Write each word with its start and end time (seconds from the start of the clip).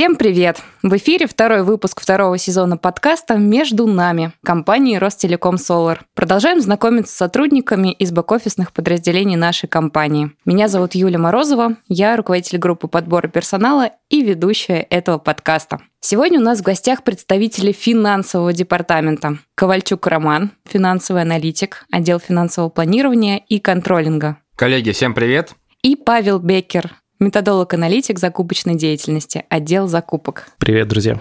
Всем 0.00 0.16
привет! 0.16 0.62
В 0.82 0.96
эфире 0.96 1.26
второй 1.26 1.62
выпуск 1.62 2.00
второго 2.00 2.38
сезона 2.38 2.78
подкаста 2.78 3.34
«Между 3.34 3.86
нами» 3.86 4.32
компании 4.42 4.96
Ростелеком 4.96 5.58
Солар. 5.58 6.06
Продолжаем 6.14 6.62
знакомиться 6.62 7.12
с 7.12 7.18
сотрудниками 7.18 7.92
из 7.92 8.10
бэк-офисных 8.10 8.72
подразделений 8.72 9.36
нашей 9.36 9.68
компании. 9.68 10.32
Меня 10.46 10.68
зовут 10.68 10.94
Юлия 10.94 11.18
Морозова, 11.18 11.76
я 11.86 12.16
руководитель 12.16 12.56
группы 12.56 12.88
подбора 12.88 13.28
персонала 13.28 13.90
и 14.08 14.22
ведущая 14.22 14.86
этого 14.88 15.18
подкаста. 15.18 15.82
Сегодня 16.00 16.40
у 16.40 16.42
нас 16.42 16.60
в 16.60 16.62
гостях 16.62 17.04
представители 17.04 17.72
финансового 17.72 18.54
департамента. 18.54 19.36
Ковальчук 19.54 20.06
Роман, 20.06 20.52
финансовый 20.66 21.20
аналитик, 21.20 21.84
отдел 21.92 22.20
финансового 22.20 22.70
планирования 22.70 23.36
и 23.36 23.58
контролинга. 23.58 24.38
Коллеги, 24.56 24.92
всем 24.92 25.12
привет! 25.12 25.52
И 25.82 25.94
Павел 25.94 26.38
Беккер, 26.38 26.90
методолог-аналитик 27.20 28.18
закупочной 28.18 28.74
деятельности, 28.74 29.44
отдел 29.48 29.86
закупок. 29.86 30.48
Привет, 30.58 30.88
друзья. 30.88 31.20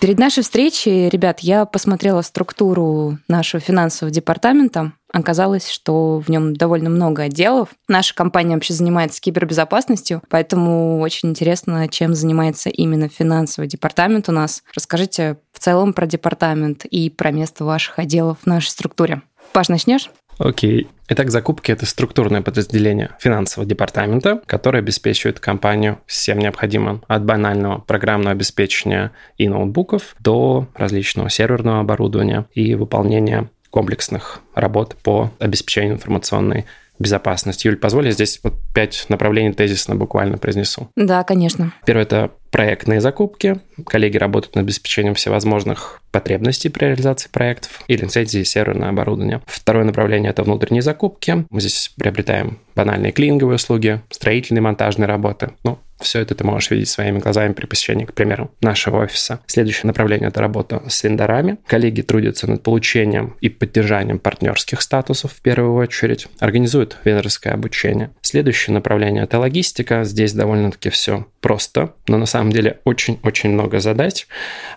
Перед 0.00 0.18
нашей 0.18 0.42
встречей, 0.42 1.10
ребят, 1.10 1.40
я 1.40 1.66
посмотрела 1.66 2.22
структуру 2.22 3.18
нашего 3.28 3.60
финансового 3.60 4.10
департамента. 4.10 4.92
Оказалось, 5.12 5.68
что 5.68 6.20
в 6.20 6.30
нем 6.30 6.56
довольно 6.56 6.88
много 6.88 7.24
отделов. 7.24 7.68
Наша 7.86 8.14
компания 8.14 8.54
вообще 8.54 8.72
занимается 8.72 9.20
кибербезопасностью, 9.20 10.22
поэтому 10.30 11.00
очень 11.00 11.30
интересно, 11.30 11.86
чем 11.88 12.14
занимается 12.14 12.70
именно 12.70 13.10
финансовый 13.10 13.66
департамент 13.66 14.30
у 14.30 14.32
нас. 14.32 14.62
Расскажите 14.74 15.36
в 15.52 15.58
целом 15.58 15.92
про 15.92 16.06
департамент 16.06 16.86
и 16.86 17.10
про 17.10 17.30
место 17.30 17.66
ваших 17.66 17.98
отделов 17.98 18.38
в 18.40 18.46
нашей 18.46 18.68
структуре. 18.68 19.20
Паш, 19.52 19.68
начнешь? 19.68 20.10
Окей. 20.40 20.88
Итак, 21.10 21.30
закупки– 21.30 21.70
это 21.72 21.84
структурное 21.84 22.40
подразделение 22.40 23.10
финансового 23.20 23.68
департамента, 23.68 24.40
которое 24.46 24.78
обеспечивает 24.78 25.38
компанию 25.38 26.00
всем 26.06 26.38
необходимым 26.38 27.02
от 27.08 27.26
банального 27.26 27.80
программного 27.80 28.30
обеспечения 28.30 29.12
и 29.36 29.50
ноутбуков 29.50 30.16
до 30.18 30.66
различного 30.74 31.28
серверного 31.28 31.80
оборудования 31.80 32.46
и 32.54 32.74
выполнения 32.74 33.50
комплексных 33.68 34.40
работ 34.54 34.96
по 35.02 35.30
обеспечению 35.38 35.94
информационной 35.96 36.64
безопасности. 37.00 37.66
Юль, 37.66 37.76
позволь, 37.76 38.06
я 38.06 38.12
здесь 38.12 38.38
вот 38.44 38.54
пять 38.74 39.06
направлений 39.08 39.52
тезисно 39.52 39.96
буквально 39.96 40.38
произнесу. 40.38 40.88
Да, 40.94 41.24
конечно. 41.24 41.72
Первое– 41.84 42.02
это 42.04 42.30
проектные 42.50 43.00
закупки. 43.00 43.60
Коллеги 43.86 44.18
работают 44.18 44.54
над 44.54 44.64
обеспечением 44.64 45.14
всевозможных 45.14 46.02
потребностей 46.12 46.68
при 46.68 46.86
реализации 46.86 47.28
проектов 47.30 47.80
и 47.88 47.96
лицензии 47.96 48.42
серверное 48.42 48.90
оборудование. 48.90 49.40
Второе 49.46 49.84
направление– 49.84 50.30
это 50.32 50.42
внутренние 50.42 50.82
закупки. 50.82 51.46
Мы 51.48 51.60
здесь 51.60 51.92
приобретаем 51.96 52.58
банальные 52.74 53.12
клининговые 53.12 53.56
услуги, 53.56 54.00
строительные, 54.10 54.62
монтажные 54.62 55.06
работы. 55.06 55.52
Ну, 55.64 55.78
все 56.00 56.20
это 56.20 56.34
ты 56.34 56.44
можешь 56.44 56.70
видеть 56.70 56.88
своими 56.88 57.18
глазами 57.18 57.52
при 57.52 57.66
посещении, 57.66 58.04
к 58.04 58.14
примеру, 58.14 58.50
нашего 58.60 59.02
офиса. 59.02 59.40
Следующее 59.46 59.86
направление– 59.86 60.28
это 60.30 60.40
работа 60.40 60.82
с 60.88 61.02
вендорами. 61.02 61.58
Коллеги 61.66 62.02
трудятся 62.02 62.48
над 62.48 62.62
получением 62.62 63.36
и 63.40 63.48
поддержанием 63.48 64.18
партнерских 64.18 64.82
статусов 64.82 65.32
в 65.32 65.40
первую 65.40 65.74
очередь, 65.74 66.28
организуют 66.38 66.96
вендорское 67.04 67.52
обучение. 67.52 68.10
Следующее 68.22 68.74
направление– 68.74 69.22
это 69.24 69.38
логистика. 69.38 70.04
Здесь 70.04 70.32
довольно-таки 70.32 70.90
все 70.90 71.26
просто, 71.40 71.94
но 72.06 72.18
на 72.18 72.26
самом 72.26 72.52
деле 72.52 72.80
очень-очень 72.84 73.50
много 73.50 73.80
задач, 73.80 74.26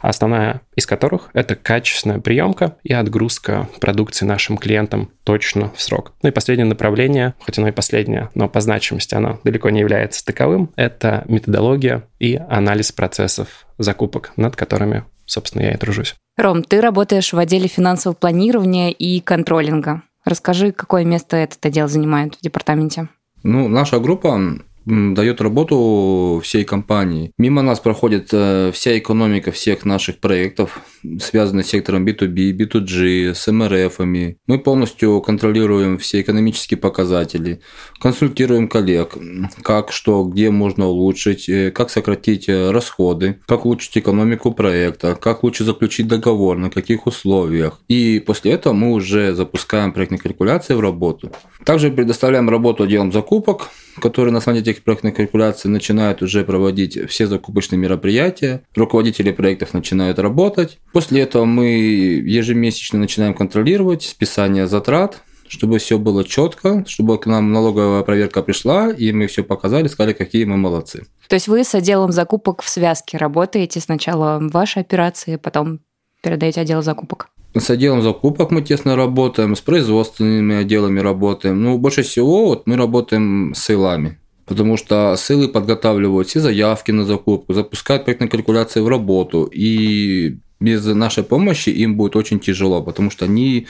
основная 0.01 0.61
из 0.75 0.85
которых– 0.85 1.29
это 1.33 1.55
качественная 1.55 2.19
приемка 2.19 2.77
и 2.83 2.93
отгрузка 2.93 3.69
продукции 3.79 4.25
нашим 4.25 4.57
клиентам 4.57 5.11
точно 5.23 5.71
в 5.75 5.81
срок. 5.81 6.13
Ну 6.21 6.29
и 6.29 6.31
последнее 6.31 6.65
направление, 6.65 7.33
хоть 7.39 7.57
оно 7.57 7.67
и 7.67 7.71
последнее, 7.71 8.29
но 8.33 8.49
по 8.49 8.61
значимости 8.61 9.15
оно 9.15 9.39
далеко 9.43 9.69
не 9.69 9.81
является 9.81 10.25
таковым, 10.25 10.71
это 10.75 11.12
методология 11.27 12.07
и 12.19 12.39
анализ 12.49 12.91
процессов 12.91 13.65
закупок, 13.77 14.31
над 14.35 14.55
которыми, 14.55 15.03
собственно, 15.25 15.63
я 15.63 15.71
и 15.73 15.77
тружусь. 15.77 16.15
Ром, 16.37 16.63
ты 16.63 16.81
работаешь 16.81 17.31
в 17.31 17.37
отделе 17.37 17.67
финансового 17.67 18.15
планирования 18.15 18.89
и 18.89 19.19
контролинга. 19.19 20.01
Расскажи, 20.25 20.71
какое 20.71 21.03
место 21.05 21.37
этот 21.37 21.63
отдел 21.65 21.87
занимает 21.87 22.35
в 22.35 22.41
департаменте? 22.41 23.09
Ну, 23.43 23.67
наша 23.67 23.99
группа 23.99 24.39
дает 24.85 25.41
работу 25.41 26.41
всей 26.43 26.63
компании. 26.63 27.31
Мимо 27.37 27.61
нас 27.61 27.79
проходит 27.79 28.29
э, 28.31 28.71
вся 28.73 28.97
экономика 28.97 29.51
всех 29.51 29.85
наших 29.85 30.19
проектов, 30.19 30.81
связанных 31.19 31.65
с 31.65 31.69
сектором 31.69 32.05
B2B, 32.05 32.51
B2G, 32.51 33.33
с 33.33 33.51
МРФами. 33.51 34.37
Мы 34.47 34.59
полностью 34.59 35.21
контролируем 35.21 35.97
все 35.97 36.21
экономические 36.21 36.77
показатели, 36.77 37.61
консультируем 37.99 38.67
коллег, 38.67 39.15
как, 39.61 39.91
что, 39.91 40.23
где 40.23 40.49
можно 40.51 40.87
улучшить, 40.87 41.47
э, 41.49 41.71
как 41.71 41.89
сократить 41.89 42.49
э, 42.49 42.71
расходы, 42.71 43.39
как 43.45 43.65
улучшить 43.65 43.97
экономику 43.97 44.51
проекта, 44.51 45.15
как 45.15 45.43
лучше 45.43 45.63
заключить 45.63 46.07
договор, 46.07 46.57
на 46.57 46.69
каких 46.69 47.07
условиях. 47.07 47.79
И 47.87 48.21
после 48.25 48.51
этого 48.51 48.73
мы 48.73 48.91
уже 48.91 49.33
запускаем 49.33 49.93
проектные 49.93 50.19
калькуляции 50.19 50.73
в 50.73 50.79
работу. 50.79 51.31
Также 51.65 51.89
предоставляем 51.91 52.49
работу 52.49 52.83
отделам 52.83 53.11
закупок, 53.11 53.69
которые 53.99 54.31
на 54.31 54.39
основании 54.39 54.61
этих 54.61 54.83
проектных 54.83 55.15
калькуляций 55.15 55.69
начинают 55.69 56.21
уже 56.21 56.43
проводить 56.43 57.09
все 57.09 57.27
закупочные 57.27 57.79
мероприятия, 57.79 58.63
руководители 58.75 59.31
проектов 59.31 59.73
начинают 59.73 60.19
работать. 60.19 60.79
После 60.91 61.21
этого 61.21 61.45
мы 61.45 61.65
ежемесячно 61.65 62.99
начинаем 62.99 63.33
контролировать 63.33 64.03
списание 64.03 64.67
затрат, 64.67 65.21
чтобы 65.47 65.77
все 65.77 65.99
было 65.99 66.23
четко, 66.23 66.83
чтобы 66.87 67.19
к 67.19 67.25
нам 67.27 67.51
налоговая 67.51 68.01
проверка 68.03 68.41
пришла, 68.41 68.89
и 68.89 69.11
мы 69.11 69.27
все 69.27 69.43
показали, 69.43 69.87
сказали, 69.87 70.13
какие 70.13 70.45
мы 70.45 70.57
молодцы. 70.57 71.05
То 71.27 71.35
есть 71.35 71.47
вы 71.47 71.63
с 71.63 71.75
отделом 71.75 72.11
закупок 72.11 72.61
в 72.61 72.69
связке 72.69 73.17
работаете 73.17 73.79
сначала 73.79 74.39
ваши 74.41 74.79
операции, 74.79 75.35
потом 75.35 75.81
передаете 76.23 76.61
отдел 76.61 76.81
закупок? 76.81 77.29
С 77.55 77.69
отделом 77.69 78.01
закупок 78.01 78.49
мы 78.49 78.63
тесно 78.63 78.95
работаем, 78.95 79.55
с 79.55 79.61
производственными 79.61 80.55
отделами 80.55 80.99
работаем. 80.99 81.61
Ну, 81.61 81.77
больше 81.77 82.01
всего 82.01 82.47
вот 82.47 82.65
мы 82.65 82.75
работаем 82.77 83.53
с 83.55 83.63
сейлами. 83.63 84.19
Потому 84.45 84.75
что 84.75 85.15
силы 85.17 85.47
подготавливают 85.47 86.27
все 86.27 86.39
заявки 86.39 86.91
на 86.91 87.05
закупку, 87.05 87.53
запускают 87.53 88.05
проектные 88.05 88.29
калькуляции 88.29 88.81
в 88.81 88.87
работу. 88.87 89.49
И 89.53 90.37
без 90.59 90.85
нашей 90.85 91.23
помощи 91.23 91.69
им 91.69 91.95
будет 91.95 92.15
очень 92.15 92.39
тяжело, 92.39 92.81
потому 92.81 93.11
что 93.11 93.25
они 93.25 93.67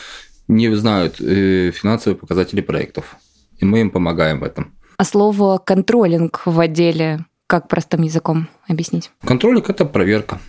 не 0.47 0.73
знают 0.75 1.19
э, 1.19 1.71
финансовые 1.71 2.17
показатели 2.17 2.61
проектов. 2.61 3.17
И 3.59 3.65
мы 3.65 3.81
им 3.81 3.91
помогаем 3.91 4.39
в 4.39 4.43
этом. 4.43 4.73
А 4.97 5.03
слово 5.03 5.57
контролинг 5.57 6.43
в 6.45 6.59
отделе 6.59 7.25
как 7.47 7.67
простым 7.67 8.01
языком 8.01 8.47
объяснить? 8.67 9.11
Контролинг– 9.25 9.69
это 9.69 9.85
проверка. 9.85 10.39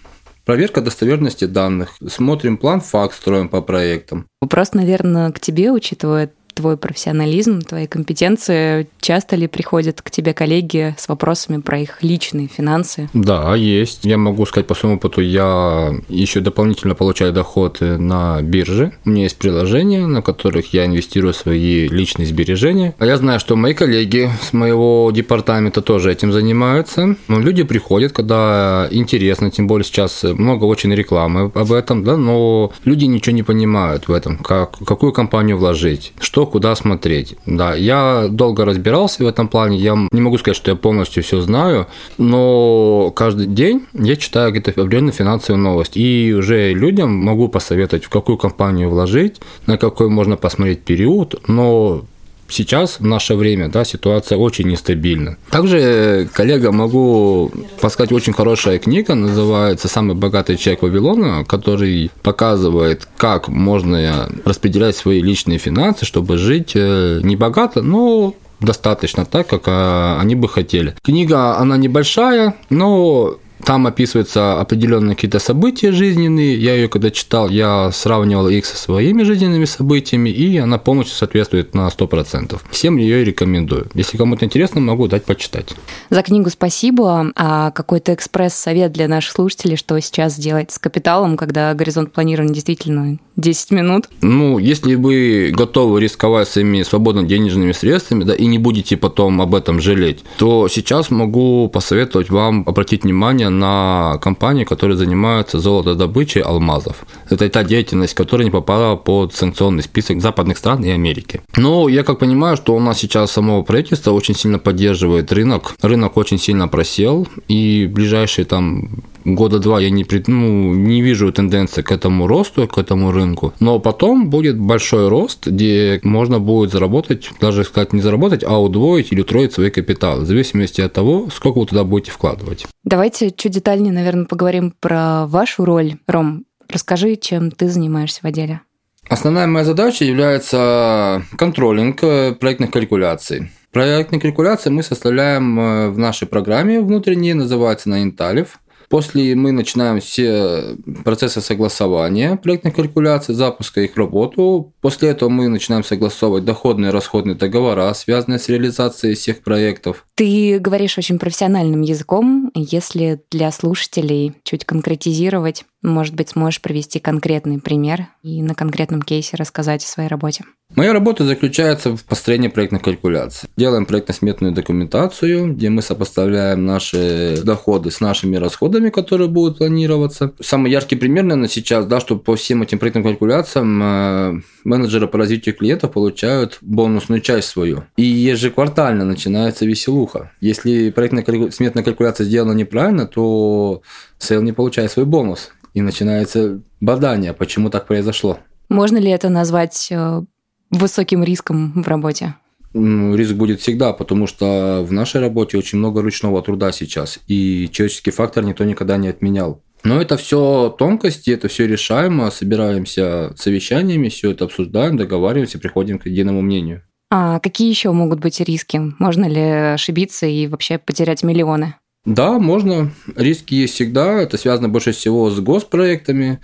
Проверка 0.45 0.83
достоверности 0.83 1.47
данных. 1.47 1.97
Смотрим 2.07 2.59
план 2.59 2.81
факт, 2.81 3.15
строим 3.17 3.49
по 3.49 3.63
проектам. 3.63 4.27
Вопрос, 4.43 4.75
наверное, 4.75 5.31
к 5.33 5.41
тебе, 5.41 5.73
учитывая 5.73 6.31
твой 6.55 6.77
профессионализм, 6.77 7.61
твои 7.63 7.87
компетенции, 7.87 8.89
часто 9.01 9.37
ли 9.37 9.47
приходят 9.47 10.03
к 10.03 10.11
тебе 10.11 10.33
коллеги 10.33 10.95
с 10.99 11.09
вопросами 11.09 11.61
про 11.61 11.79
их 11.79 12.03
личные 12.03 12.49
финансы? 12.49 13.09
Да, 13.13 13.55
есть. 13.55 14.05
Я 14.05 14.19
могу 14.19 14.47
сказать 14.47 14.67
по 14.67 14.75
своему 14.75 14.97
опыту, 14.97 15.21
я 15.21 15.93
еще 16.09 16.41
дополнительно 16.41 16.95
получаю 16.95 17.33
доход 17.33 17.79
на 17.81 18.41
бирже. 18.43 18.93
У 19.05 19.11
меня 19.11 19.25
есть 19.25 19.39
приложения, 19.39 20.07
на 20.07 20.23
которых 20.23 20.73
я 20.73 20.87
инвестирую 20.87 21.35
свои 21.35 21.89
личные 21.89 22.27
сбережения. 22.27 22.95
А 22.99 23.07
я 23.07 23.17
знаю, 23.17 23.41
что 23.41 23.57
мои 23.57 23.75
коллеги 23.75 24.31
с 24.49 24.53
моего 24.53 25.11
департамента 25.13 25.83
тоже 25.83 26.13
этим 26.13 26.33
занимаются. 26.33 27.17
Но 27.29 27.41
люди 27.41 27.63
приходят, 27.63 28.13
когда 28.13 28.89
интересно, 28.91 29.51
тем 29.51 29.67
более 29.67 29.85
сейчас 29.85 30.23
много 30.23 30.65
очень 30.65 30.95
рекламы 30.95 31.51
об 31.55 31.73
этом, 31.73 32.05
да, 32.05 32.17
но 32.17 32.73
люди 32.85 33.05
ничего 33.05 33.35
не 33.35 33.43
понимают 33.43 34.09
в 34.09 34.13
этом, 34.13 34.39
как, 34.39 34.79
какую 34.79 35.13
компанию 35.13 35.57
вложить, 35.57 36.13
что 36.21 36.44
куда 36.47 36.75
смотреть. 36.75 37.37
Да, 37.47 37.75
я 37.75 38.27
долго 38.29 38.65
разбирался 38.65 39.25
в 39.25 39.27
этом 39.27 39.49
плане, 39.49 39.79
я 39.79 39.97
не 40.11 40.21
могу 40.21 40.39
сказать, 40.39 40.57
что 40.57 40.71
я 40.71 40.77
полностью 40.77 41.23
все 41.23 41.41
знаю, 41.41 41.87
но 42.19 43.13
каждый 43.15 43.47
день 43.47 43.87
я 43.93 44.17
читаю 44.17 44.53
какие-то 44.53 44.81
определенные 44.81 45.13
финансовые 45.13 45.61
новости, 45.61 45.99
и 45.99 46.33
уже 46.33 46.73
людям 46.73 47.15
могу 47.15 47.49
посоветовать, 47.49 48.05
в 48.05 48.09
какую 48.09 48.39
компанию 48.39 48.89
вложить, 48.89 49.41
на 49.67 49.79
какой 49.79 50.09
можно 50.09 50.37
посмотреть 50.37 50.83
период, 50.83 51.41
но 51.47 52.05
сейчас, 52.49 53.01
в 53.01 53.05
наше 53.05 53.35
время, 53.35 53.69
да, 53.69 53.85
ситуация 53.85 54.39
очень 54.39 54.69
нестабильна. 54.69 55.37
Также, 55.51 56.29
коллега, 56.33 56.73
могу 56.73 57.51
подсказать 57.81 58.13
очень 58.13 58.33
хорошая 58.33 58.79
книга, 58.79 59.15
называется 59.15 59.89
«Самый 59.89 60.15
богатый 60.15 60.57
человек 60.57 60.83
Вавилона», 60.83 61.45
который 61.45 62.11
показывает, 62.23 63.09
как 63.17 63.49
можно 63.49 64.29
распределять 64.45 64.97
свои 64.97 65.21
личные 65.21 65.59
финансы, 65.59 66.05
чтобы 66.05 66.39
жить 66.39 66.73
э, 66.75 67.21
не 67.23 67.37
богато, 67.37 67.83
но 67.83 68.35
достаточно 68.61 69.25
так, 69.25 69.47
как 69.47 69.65
а, 69.67 70.19
они 70.21 70.35
бы 70.35 70.49
хотели. 70.49 70.95
Книга, 71.03 71.57
она 71.59 71.77
небольшая, 71.77 72.55
но 72.71 73.37
Там 73.65 73.87
описываются 73.87 74.61
определенные 74.61 75.15
какие-то 75.15 75.39
события 75.39 75.93
жизненные. 75.93 76.57
Я 76.57 76.75
ее 76.75 76.89
когда 76.89 77.11
читал, 77.11 77.49
я 77.49 77.91
сравнивал 77.93 78.49
их 78.49 78.67
со 78.67 78.77
своими 78.77 79.23
жизненными 79.23 79.65
событиями, 79.65 80.31
и 80.31 80.57
она 80.59 80.79
полностью 80.79 81.17
соответствует 81.17 81.75
на 81.75 81.89
100%. 81.89 82.61
Всем 82.71 82.97
ее 82.97 83.25
рекомендую. 83.25 83.89
Если 83.95 84.17
кому-то 84.17 84.45
интересно, 84.45 84.81
могу 84.81 85.09
дать 85.09 85.25
почитать. 85.25 85.75
За 86.11 86.23
книгу 86.23 86.51
спасибо. 86.51 87.33
А 87.37 87.71
какой-то 87.71 88.13
экспресс-совет 88.15 88.93
для 88.93 89.09
наших 89.09 89.33
слушателей, 89.33 89.77
что 89.77 89.99
сейчас 90.01 90.35
сделать 90.35 90.71
с 90.71 90.79
капиталом, 90.79 91.37
когда 91.37 91.73
горизонт 91.75 92.13
планирования 92.13 92.55
действительно 92.55 93.19
10 93.37 93.71
минут? 93.73 94.09
Ну, 94.21 94.59
если 94.59 94.95
вы 94.95 95.53
готовы 95.53 96.01
рисковать 96.01 96.49
своими 96.49 96.83
свободно 96.83 97.25
денежными 97.25 97.73
средствами, 97.73 98.25
да, 98.25 98.35
и 98.35 98.47
не 98.47 98.59
будете 98.59 98.97
потом 98.97 99.41
об 99.41 99.55
этом 99.55 99.81
жалеть, 99.81 100.23
то 100.39 100.69
сейчас 100.69 101.11
могу 101.11 101.69
посоветовать 101.69 102.31
вам 102.31 102.65
обратить 102.67 103.05
внимание 103.05 103.49
на 103.59 104.19
компании, 104.23 104.65
которые 104.65 104.97
занимаются 104.97 105.59
золотодобычей 105.59 106.41
алмазов. 106.41 107.05
Это 107.31 107.49
та 107.49 107.65
деятельность, 107.65 108.15
которая 108.15 108.45
не 108.45 108.51
попала 108.51 108.97
под 108.97 109.35
санкционный 109.35 109.83
список 109.83 110.21
западных 110.21 110.59
стран 110.59 110.85
и 110.85 110.91
Америки. 110.91 111.41
Но 111.57 111.89
я 111.89 112.03
как 112.03 112.19
понимаю, 112.19 112.57
что 112.57 112.75
у 112.75 112.81
нас 112.81 112.99
сейчас 112.99 113.33
само 113.33 113.63
правительство 113.63 114.13
очень 114.13 114.35
сильно 114.35 114.59
поддерживает 114.59 115.33
рынок. 115.33 115.75
Рынок 115.83 116.17
очень 116.17 116.39
сильно 116.39 116.69
просел, 116.69 117.27
и 117.49 117.91
ближайшие 117.91 118.45
там 118.45 119.03
года 119.25 119.59
два 119.59 119.81
я 119.81 119.91
не, 119.91 120.07
ну, 120.27 120.75
не 120.75 121.03
вижу 121.03 121.33
тенденции 121.33 121.83
к 121.83 121.91
этому 121.91 122.27
росту, 122.27 122.69
к 122.69 122.79
этому 122.79 123.11
рынку. 123.11 123.53
Но 123.61 123.79
потом 123.79 124.29
будет 124.29 124.59
большой 124.59 125.09
рост, 125.09 125.47
где 125.47 126.01
можно 126.03 126.41
будет 126.41 126.73
заработать, 126.73 127.31
даже 127.41 127.65
сказать 127.65 127.93
не 127.93 128.01
заработать, 128.01 128.45
а 128.45 128.61
удвоить 128.61 129.13
или 129.13 129.21
утроить 129.21 129.53
свой 129.53 129.71
капитал, 129.71 130.21
в 130.21 130.27
зависимости 130.27 130.81
от 130.81 130.93
того, 130.93 131.29
сколько 131.35 131.59
вы 131.59 131.67
туда 131.67 131.85
будете 131.85 132.11
вкладывать. 132.11 132.67
Давайте 132.85 133.31
чуть 133.45 133.53
детальнее, 133.53 133.93
наверное, 133.93 134.25
поговорим 134.25 134.75
про 134.81 135.27
вашу 135.27 135.67
роль. 135.67 135.97
Ром, 136.07 136.47
расскажи, 136.67 137.17
чем 137.17 137.51
ты 137.51 137.69
занимаешься 137.69 138.21
в 138.23 138.25
отделе. 138.25 138.63
Основная 139.11 139.47
моя 139.47 139.67
задача 139.67 140.07
является 140.07 141.23
контролинг 141.37 142.03
э, 142.03 142.33
проектных 142.33 142.71
калькуляций. 142.71 143.51
Проектные 143.71 144.19
калькуляции 144.19 144.71
мы 144.71 144.83
составляем 144.83 145.61
э, 145.61 145.91
в 145.91 145.99
нашей 145.99 146.27
программе 146.27 146.81
внутренней, 146.81 147.35
называется 147.35 147.91
на 147.91 148.03
Инталев. 148.03 148.61
После 148.95 149.35
мы 149.35 149.51
начинаем 149.51 149.99
все 149.99 150.77
процессы 151.03 151.41
согласования 151.41 152.37
проектных 152.37 152.77
калькуляций, 152.77 153.35
запуска 153.35 153.81
их 153.81 153.97
работу. 153.97 154.73
После 154.81 155.09
этого 155.09 155.29
мы 155.29 155.49
начинаем 155.49 155.83
согласовывать 155.83 156.45
доходные 156.45 156.91
и 156.91 156.93
расходные 156.93 157.35
договора, 157.35 157.93
связанные 157.93 158.39
с 158.39 158.49
реализацией 158.49 159.17
всех 159.17 159.43
проектов. 159.43 160.07
Ты 160.15 160.61
говоришь 160.61 160.97
очень 160.97 161.19
профессиональным 161.19 161.81
языком. 161.81 162.53
Если 162.55 163.21
для 163.33 163.51
слушателей 163.51 164.35
чуть 164.45 164.65
конкретизировать, 164.65 165.65
может 165.85 166.15
быть, 166.15 166.31
сможешь 166.31 166.61
привести 166.61 166.99
конкретный 166.99 167.61
пример 167.61 168.09
и 168.23 168.43
на 168.43 168.55
конкретном 168.55 169.03
кейсе 169.03 169.37
рассказать 169.37 169.85
о 169.85 169.87
своей 169.87 170.09
работе. 170.09 170.45
Моя 170.75 170.93
работа 170.93 171.25
заключается 171.25 171.97
в 171.97 172.03
построении 172.05 172.49
проектной 172.49 172.81
калькуляции. 172.81 173.49
Делаем 173.57 173.87
проектно-сметную 173.87 174.53
документацию, 174.53 175.55
где 175.55 175.69
мы 175.69 175.83
сопоставляем 175.83 176.65
наши 176.65 177.41
доходы 177.45 177.91
с 177.91 178.01
нашими 178.01 178.37
расходами, 178.37 178.89
которые 178.89 179.29
будут 179.29 179.59
планироваться. 179.59 180.33
Самый 180.41 180.73
яркий 180.73 180.97
пример, 180.97 181.25
наверное, 181.25 181.49
сейчас, 181.49 181.87
да, 181.87 182.01
что 182.01 182.17
по 182.17 182.35
всем 182.35 182.63
этим 182.63 182.79
проектным 182.79 183.05
калькуляциям 183.05 183.83
э, 183.83 184.41
менеджеры 184.65 185.07
по 185.07 185.19
развитию 185.19 185.55
клиентов 185.55 185.93
получают 185.93 186.59
бонусную 186.61 187.21
часть 187.21 187.49
свою. 187.49 187.85
И 187.97 188.03
ежеквартально 188.03 189.05
начинается 189.05 189.67
веселуха. 189.67 190.33
Если 190.41 190.91
проектно-сметная 190.91 191.85
калькуляция 191.85 192.25
сделана 192.25 192.53
неправильно, 192.53 193.07
то 193.07 193.83
sales 194.19 194.43
не 194.43 194.53
получает 194.53 194.91
свой 194.91 195.05
бонус. 195.05 195.53
И 195.75 195.83
начинается 195.83 196.63
бодание, 196.81 197.33
почему 197.33 197.69
так 197.69 197.87
произошло. 197.87 198.39
Можно 198.69 198.99
ли 198.99 199.11
это 199.11 199.29
назвать 199.29 199.89
э, 199.91 200.23
высоким 200.71 201.23
риском 201.23 201.83
в 201.83 201.87
работе? 201.87 202.35
Риск 202.73 203.35
будет 203.35 203.61
всегда, 203.61 203.93
потому 203.93 204.27
что 204.27 204.85
в 204.85 204.93
нашей 204.93 205.21
работе 205.21 205.57
очень 205.57 205.79
много 205.79 206.03
ручного 206.03 206.43
труда 206.43 206.73
сейчас, 206.73 207.21
и 207.29 207.69
человеческий 207.71 208.11
фактор 208.11 208.45
никто 208.45 208.65
никогда 208.65 208.97
не 208.97 209.09
отменял. 209.09 209.63
Но 209.85 210.01
это 210.01 210.17
все 210.17 210.75
тонкости, 210.77 211.31
это 211.31 211.49
все 211.49 211.67
решаемо, 211.67 212.31
собираемся 212.31 213.33
совещаниями, 213.37 214.09
все 214.09 214.33
это 214.33 214.47
обсуждаем, 214.47 214.97
договариваемся, 214.97 215.59
приходим 215.59 215.99
к 215.99 216.07
единому 216.07 216.41
мнению. 216.41 216.83
А 217.11 217.39
какие 217.39 217.69
еще 217.69 217.93
могут 217.93 218.19
быть 218.19 218.41
риски? 218.41 218.81
Можно 218.99 219.27
ли 219.27 219.41
ошибиться 219.75 220.27
и 220.27 220.49
вообще 220.49 220.79
потерять 220.79 221.23
миллионы? 221.23 221.75
Да, 222.05 222.39
можно. 222.39 222.93
Риски 223.17 223.55
есть 223.55 223.75
всегда. 223.75 224.21
Это 224.21 224.37
связано 224.37 224.69
больше 224.69 224.93
всего 224.93 225.31
с 225.31 225.41
госпроектами. 225.41 226.41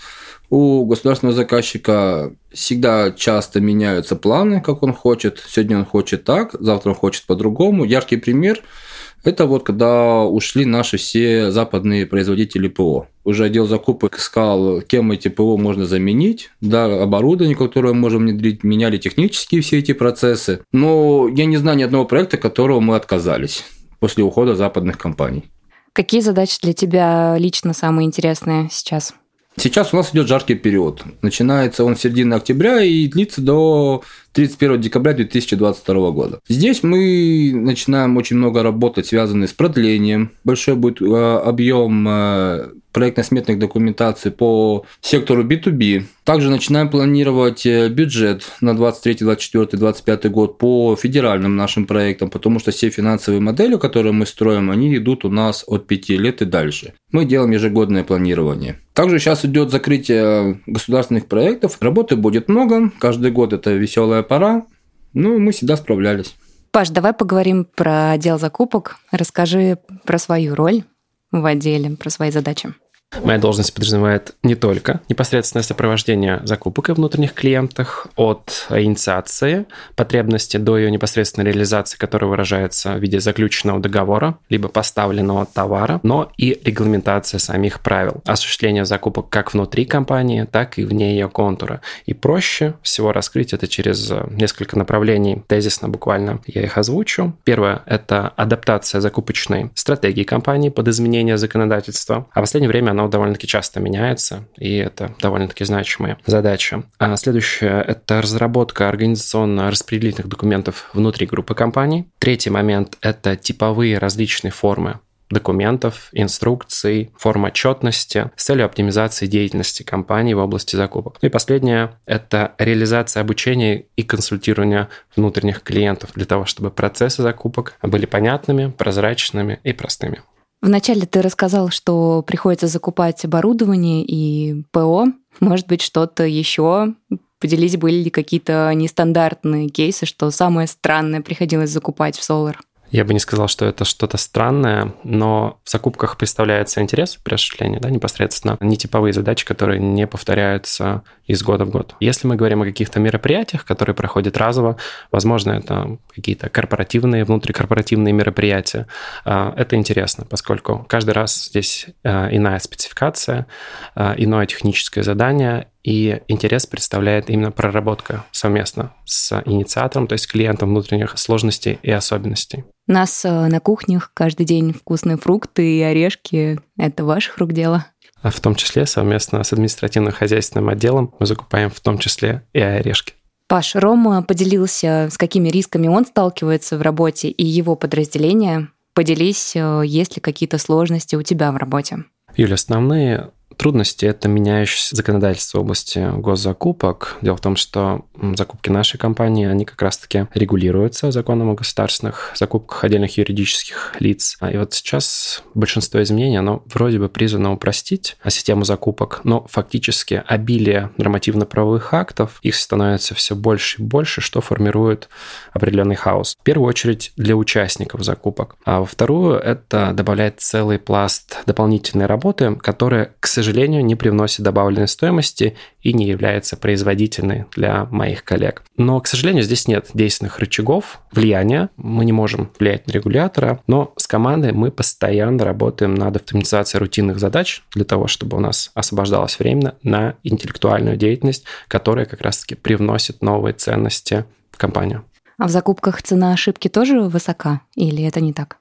У 0.48 0.84
государственного 0.84 1.36
заказчика 1.36 2.34
всегда 2.52 3.12
часто 3.12 3.60
меняются 3.60 4.16
планы, 4.16 4.60
как 4.60 4.82
он 4.82 4.92
хочет. 4.92 5.42
Сегодня 5.46 5.78
он 5.78 5.84
хочет 5.84 6.24
так, 6.24 6.56
завтра 6.58 6.90
он 6.90 6.96
хочет 6.96 7.24
по-другому. 7.26 7.84
Яркий 7.84 8.16
пример– 8.16 8.60
это 9.22 9.46
вот 9.46 9.64
когда 9.64 10.24
ушли 10.24 10.64
наши 10.64 10.96
все 10.96 11.50
западные 11.50 12.06
производители 12.06 12.68
ПО. 12.68 13.06
Уже 13.22 13.44
отдел 13.44 13.66
закупок 13.68 14.16
искал, 14.18 14.80
кем 14.80 15.12
эти 15.12 15.28
ПО 15.28 15.58
можно 15.58 15.84
заменить, 15.84 16.50
да, 16.60 17.02
оборудование, 17.02 17.54
которое 17.54 17.92
мы 17.92 18.00
можем 18.00 18.22
внедрить, 18.22 18.64
меняли 18.64 18.96
технические 18.96 19.60
все 19.60 19.78
эти 19.78 19.92
процессы. 19.92 20.62
Но 20.72 21.28
я 21.28 21.44
не 21.44 21.58
знаю 21.58 21.76
ни 21.76 21.82
одного 21.82 22.06
проекта, 22.06 22.38
которого 22.38 22.80
мы 22.80 22.96
отказались 22.96 23.62
после 24.00 24.24
ухода 24.24 24.56
западных 24.56 24.98
компаний. 24.98 25.44
Какие 25.92 26.20
задачи 26.20 26.58
для 26.62 26.72
тебя 26.72 27.36
лично 27.38 27.72
самые 27.72 28.06
интересные 28.06 28.68
сейчас? 28.70 29.14
Сейчас 29.56 29.92
у 29.92 29.96
нас 29.96 30.12
идет 30.12 30.28
жаркий 30.28 30.54
период. 30.54 31.02
Начинается 31.22 31.84
он 31.84 31.96
с 31.96 32.00
середины 32.00 32.34
октября 32.34 32.82
и 32.82 33.08
длится 33.08 33.42
до 33.42 34.02
31 34.32 34.80
декабря 34.80 35.12
2022 35.12 36.10
года. 36.12 36.40
Здесь 36.48 36.82
мы 36.82 37.52
начинаем 37.52 38.16
очень 38.16 38.36
много 38.36 38.62
работать, 38.62 39.06
связанные 39.06 39.48
с 39.48 39.52
продлением. 39.52 40.32
Большой 40.44 40.76
будет 40.76 41.02
э, 41.02 41.38
объем 41.44 42.06
э, 42.08 42.68
проектно-сметных 42.92 43.58
документаций 43.58 44.30
по 44.30 44.84
сектору 45.00 45.44
B2B. 45.44 46.04
Также 46.24 46.50
начинаем 46.50 46.88
планировать 46.88 47.66
э, 47.66 47.88
бюджет 47.88 48.44
на 48.60 48.76
23, 48.76 49.18
24, 49.20 49.78
25 49.78 50.30
год 50.30 50.58
по 50.58 50.96
федеральным 50.96 51.56
нашим 51.56 51.86
проектам, 51.86 52.30
потому 52.30 52.58
что 52.58 52.70
все 52.70 52.90
финансовые 52.90 53.40
модели, 53.40 53.76
которые 53.76 54.12
мы 54.12 54.26
строим, 54.26 54.70
они 54.70 54.96
идут 54.96 55.24
у 55.24 55.30
нас 55.30 55.64
от 55.66 55.86
5 55.86 56.08
лет 56.10 56.42
и 56.42 56.44
дальше. 56.44 56.94
Мы 57.12 57.24
делаем 57.24 57.50
ежегодное 57.50 58.04
планирование. 58.04 58.80
Также 58.92 59.18
сейчас 59.18 59.44
идет 59.44 59.70
закрытие 59.70 60.60
государственных 60.66 61.26
проектов. 61.26 61.78
Работы 61.80 62.16
будет 62.16 62.48
много. 62.48 62.90
Каждый 62.98 63.30
год 63.30 63.52
это 63.52 63.72
веселая 63.72 64.22
пора, 64.22 64.64
ну, 65.12 65.38
мы 65.38 65.52
всегда 65.52 65.76
справлялись. 65.76 66.34
Паш, 66.72 66.90
давай 66.90 67.12
поговорим 67.12 67.64
про 67.64 68.12
отдел 68.12 68.38
закупок. 68.38 68.98
Расскажи 69.10 69.78
про 70.04 70.18
свою 70.18 70.54
роль 70.54 70.84
в 71.30 71.44
отделе, 71.44 71.96
про 71.96 72.10
свои 72.10 72.30
задачи. 72.30 72.74
Моя 73.24 73.38
должность 73.38 73.74
подразумевает 73.74 74.34
не 74.42 74.54
только 74.54 75.00
непосредственное 75.08 75.64
сопровождение 75.64 76.40
закупок 76.44 76.88
и 76.88 76.92
внутренних 76.92 77.34
клиентах 77.34 78.06
от 78.16 78.66
инициации 78.70 79.66
потребности 79.96 80.56
до 80.56 80.78
ее 80.78 80.90
непосредственной 80.90 81.50
реализации, 81.50 81.98
которая 81.98 82.30
выражается 82.30 82.94
в 82.94 82.98
виде 83.00 83.18
заключенного 83.18 83.80
договора, 83.80 84.38
либо 84.48 84.68
поставленного 84.68 85.44
товара, 85.46 86.00
но 86.02 86.30
и 86.36 86.60
регламентация 86.64 87.38
самих 87.38 87.80
правил 87.80 88.22
осуществления 88.26 88.84
закупок 88.84 89.28
как 89.28 89.54
внутри 89.54 89.84
компании, 89.86 90.46
так 90.50 90.78
и 90.78 90.84
вне 90.84 91.12
ее 91.12 91.28
контура. 91.28 91.80
И 92.06 92.14
проще 92.14 92.74
всего 92.82 93.12
раскрыть 93.12 93.52
это 93.52 93.66
через 93.66 94.12
несколько 94.30 94.78
направлений, 94.78 95.42
тезисно 95.48 95.88
буквально 95.88 96.40
я 96.46 96.62
их 96.62 96.78
озвучу. 96.78 97.36
Первое– 97.44 97.82
это 97.86 98.28
адаптация 98.36 99.00
закупочной 99.00 99.70
стратегии 99.74 100.24
компании 100.24 100.68
под 100.68 100.88
изменение 100.88 101.36
законодательства, 101.38 102.26
а 102.32 102.40
в 102.40 102.42
последнее 102.42 102.68
время 102.68 102.90
она 102.90 102.99
оно 103.00 103.08
довольно-таки 103.08 103.46
часто 103.46 103.80
меняется, 103.80 104.46
и 104.56 104.76
это 104.76 105.14
довольно-таки 105.20 105.64
значимая 105.64 106.18
задача. 106.26 106.84
А 106.98 107.16
следующее– 107.16 107.84
это 107.86 108.22
разработка 108.22 108.88
организационно-распределительных 108.88 110.28
документов 110.28 110.90
внутри 110.92 111.26
группы 111.26 111.54
компаний. 111.54 112.08
Третий 112.18 112.50
момент– 112.50 112.96
это 113.00 113.36
типовые 113.36 113.98
различные 113.98 114.52
формы 114.52 115.00
документов, 115.30 116.08
инструкций, 116.12 117.12
форм 117.16 117.44
отчетности 117.44 118.30
с 118.36 118.44
целью 118.44 118.66
оптимизации 118.66 119.26
деятельности 119.26 119.82
компании 119.82 120.34
в 120.34 120.38
области 120.38 120.76
закупок. 120.76 121.18
И 121.20 121.28
последнее– 121.28 121.92
это 122.06 122.54
реализация 122.58 123.20
обучения 123.20 123.84
и 123.96 124.02
консультирования 124.02 124.88
внутренних 125.14 125.62
клиентов 125.62 126.10
для 126.14 126.24
того, 126.24 126.46
чтобы 126.46 126.70
процессы 126.70 127.22
закупок 127.22 127.74
были 127.82 128.06
понятными, 128.06 128.70
прозрачными 128.70 129.60
и 129.62 129.72
простыми. 129.72 130.22
Вначале 130.60 131.06
ты 131.06 131.22
рассказал, 131.22 131.70
что 131.70 132.22
приходится 132.22 132.66
закупать 132.66 133.24
оборудование 133.24 134.04
и 134.04 134.64
ПО. 134.72 135.06
Может 135.40 135.66
быть, 135.66 135.80
что-то 135.80 136.24
еще? 136.24 136.94
Поделись, 137.38 137.78
были 137.78 138.02
ли 138.02 138.10
какие-то 138.10 138.70
нестандартные 138.74 139.68
кейсы, 139.70 140.04
что 140.04 140.30
самое 140.30 140.68
странное 140.68 141.22
приходилось 141.22 141.70
закупать 141.70 142.18
в 142.18 142.28
Solar? 142.28 142.56
Я 142.90 143.04
бы 143.04 143.12
не 143.14 143.20
сказал, 143.20 143.46
что 143.48 143.66
это 143.66 143.84
что-то 143.84 144.16
странное, 144.16 144.94
но 145.04 145.60
в 145.64 145.70
закупках 145.70 146.16
представляется 146.16 146.80
интерес 146.80 147.16
при 147.16 147.34
осуществлении, 147.34 147.78
да, 147.78 147.88
непосредственно 147.88 148.56
нетиповые 148.60 149.12
задачи, 149.12 149.46
которые 149.46 149.78
не 149.78 150.06
повторяются 150.06 151.02
из 151.26 151.42
года 151.42 151.64
в 151.64 151.70
год. 151.70 151.94
Если 152.00 152.26
мы 152.26 152.34
говорим 152.34 152.62
о 152.62 152.64
каких-то 152.64 152.98
мероприятиях, 152.98 153.64
которые 153.64 153.94
проходят 153.94 154.36
разово, 154.36 154.76
возможно, 155.12 155.52
это 155.52 155.98
какие-то 156.14 156.48
корпоративные, 156.48 157.24
внутрикорпоративные 157.24 158.12
мероприятия, 158.12 158.88
а, 159.24 159.54
это 159.56 159.76
интересно, 159.76 160.26
поскольку 160.28 160.84
каждый 160.88 161.12
раз 161.12 161.46
здесь 161.46 161.86
а, 162.02 162.28
иная 162.30 162.58
спецификация, 162.58 163.46
а, 163.94 164.14
иное 164.16 164.46
техническое 164.46 165.04
задание, 165.04 165.68
и 165.82 166.20
интерес 166.28 166.66
представляет 166.66 167.30
именно 167.30 167.50
проработка 167.50 168.24
совместно 168.32 168.92
с 169.04 169.42
инициатором, 169.46 170.06
то 170.06 170.14
есть 170.14 170.30
клиентом 170.30 170.70
внутренних 170.70 171.18
сложностей 171.18 171.78
и 171.82 171.90
особенностей. 171.90 172.64
У 172.86 172.92
нас 172.92 173.24
э, 173.24 173.46
на 173.46 173.60
кухнях 173.60 174.10
каждый 174.14 174.44
день 174.44 174.72
вкусные 174.72 175.16
фрукты 175.16 175.78
и 175.78 175.82
орешки. 175.82 176.60
Это 176.76 177.04
ваших 177.04 177.38
рук 177.38 177.52
дело? 177.52 177.86
А 178.22 178.30
в 178.30 178.40
том 178.40 178.54
числе 178.54 178.84
совместно 178.86 179.42
с 179.42 179.52
административно-хозяйственным 179.52 180.68
отделом 180.68 181.14
мы 181.18 181.26
закупаем 181.26 181.70
в 181.70 181.80
том 181.80 181.98
числе 181.98 182.42
и 182.52 182.60
орешки. 182.60 183.14
Паш, 183.46 183.74
Рома 183.74 184.22
поделился, 184.22 185.08
с 185.10 185.16
какими 185.16 185.48
рисками 185.48 185.88
он 185.88 186.06
сталкивается 186.06 186.78
в 186.78 186.82
работе 186.82 187.28
и 187.28 187.44
его 187.44 187.74
подразделение. 187.74 188.68
Поделись, 188.92 189.56
э, 189.56 189.82
есть 189.84 190.16
ли 190.16 190.20
какие-то 190.20 190.58
сложности 190.58 191.16
у 191.16 191.22
тебя 191.22 191.50
в 191.52 191.56
работе? 191.56 192.04
Юля, 192.36 192.54
основные 192.54 193.30
трудности– 193.60 194.04
это 194.06 194.26
меняющееся 194.26 194.96
законодательство 194.96 195.58
в 195.58 195.60
области 195.60 196.10
госзакупок. 196.16 197.18
Дело 197.20 197.36
в 197.36 197.42
том, 197.42 197.56
что 197.56 198.06
закупки 198.34 198.70
нашей 198.70 198.96
компании, 198.96 199.46
они 199.46 199.66
как 199.66 199.82
раз-таки 199.82 200.28
регулируются 200.32 201.10
законом 201.10 201.50
о 201.50 201.54
государственных 201.54 202.32
закупках 202.36 202.84
отдельных 202.84 203.18
юридических 203.18 203.96
лиц. 203.98 204.38
И 204.50 204.56
вот 204.56 204.72
сейчас 204.72 205.42
большинство 205.52 206.02
изменений, 206.02 206.38
оно 206.38 206.62
вроде 206.72 206.98
бы 206.98 207.10
призвано 207.10 207.52
упростить 207.52 208.16
систему 208.28 208.64
закупок, 208.64 209.20
но 209.24 209.46
фактически 209.50 210.22
обилие 210.26 210.90
нормативно-правовых 210.96 211.92
актов, 211.92 212.38
их 212.40 212.54
становится 212.54 213.14
все 213.14 213.36
больше 213.36 213.82
и 213.82 213.84
больше, 213.84 214.22
что 214.22 214.40
формирует 214.40 215.10
определенный 215.52 215.96
хаос. 215.96 216.34
В 216.40 216.44
первую 216.44 216.66
очередь 216.66 217.12
для 217.18 217.36
участников 217.36 218.04
закупок. 218.04 218.56
А 218.64 218.80
во 218.80 218.86
вторую 218.86 219.34
это 219.34 219.92
добавляет 219.92 220.40
целый 220.40 220.78
пласт 220.78 221.40
дополнительной 221.44 222.06
работы, 222.06 222.56
которая, 222.56 223.12
к 223.20 223.26
сожалению, 223.26 223.49
сожалению, 223.50 223.84
не 223.84 223.96
привносит 223.96 224.42
добавленной 224.42 224.86
стоимости 224.86 225.56
и 225.82 225.92
не 225.92 226.06
является 226.06 226.56
производительной 226.56 227.46
для 227.56 227.86
моих 227.86 228.22
коллег. 228.22 228.62
Но, 228.76 229.00
к 229.00 229.08
сожалению, 229.08 229.42
здесь 229.42 229.66
нет 229.66 229.88
действенных 229.92 230.38
рычагов 230.38 231.00
влияния. 231.10 231.68
Мы 231.76 232.04
не 232.04 232.12
можем 232.12 232.50
влиять 232.60 232.86
на 232.86 232.92
регулятора, 232.92 233.60
но 233.66 233.92
с 233.96 234.06
командой 234.06 234.52
мы 234.52 234.70
постоянно 234.70 235.44
работаем 235.44 235.94
над 235.94 236.16
автоматизацией 236.16 236.78
рутинных 236.78 237.18
задач 237.18 237.64
для 237.74 237.84
того, 237.84 238.06
чтобы 238.06 238.36
у 238.36 238.40
нас 238.40 238.70
освобождалось 238.74 239.38
время 239.40 239.74
на 239.82 240.14
интеллектуальную 240.22 240.96
деятельность, 240.96 241.44
которая 241.66 242.06
как 242.06 242.20
раз-таки 242.20 242.54
привносит 242.54 243.20
новые 243.20 243.54
ценности 243.54 244.26
в 244.52 244.58
компанию. 244.58 245.04
А 245.38 245.48
в 245.48 245.50
закупках 245.50 246.02
цена 246.02 246.32
ошибки 246.32 246.68
тоже 246.68 247.00
высока 247.00 247.62
или 247.74 248.04
это 248.04 248.20
не 248.20 248.32
так? 248.32 248.58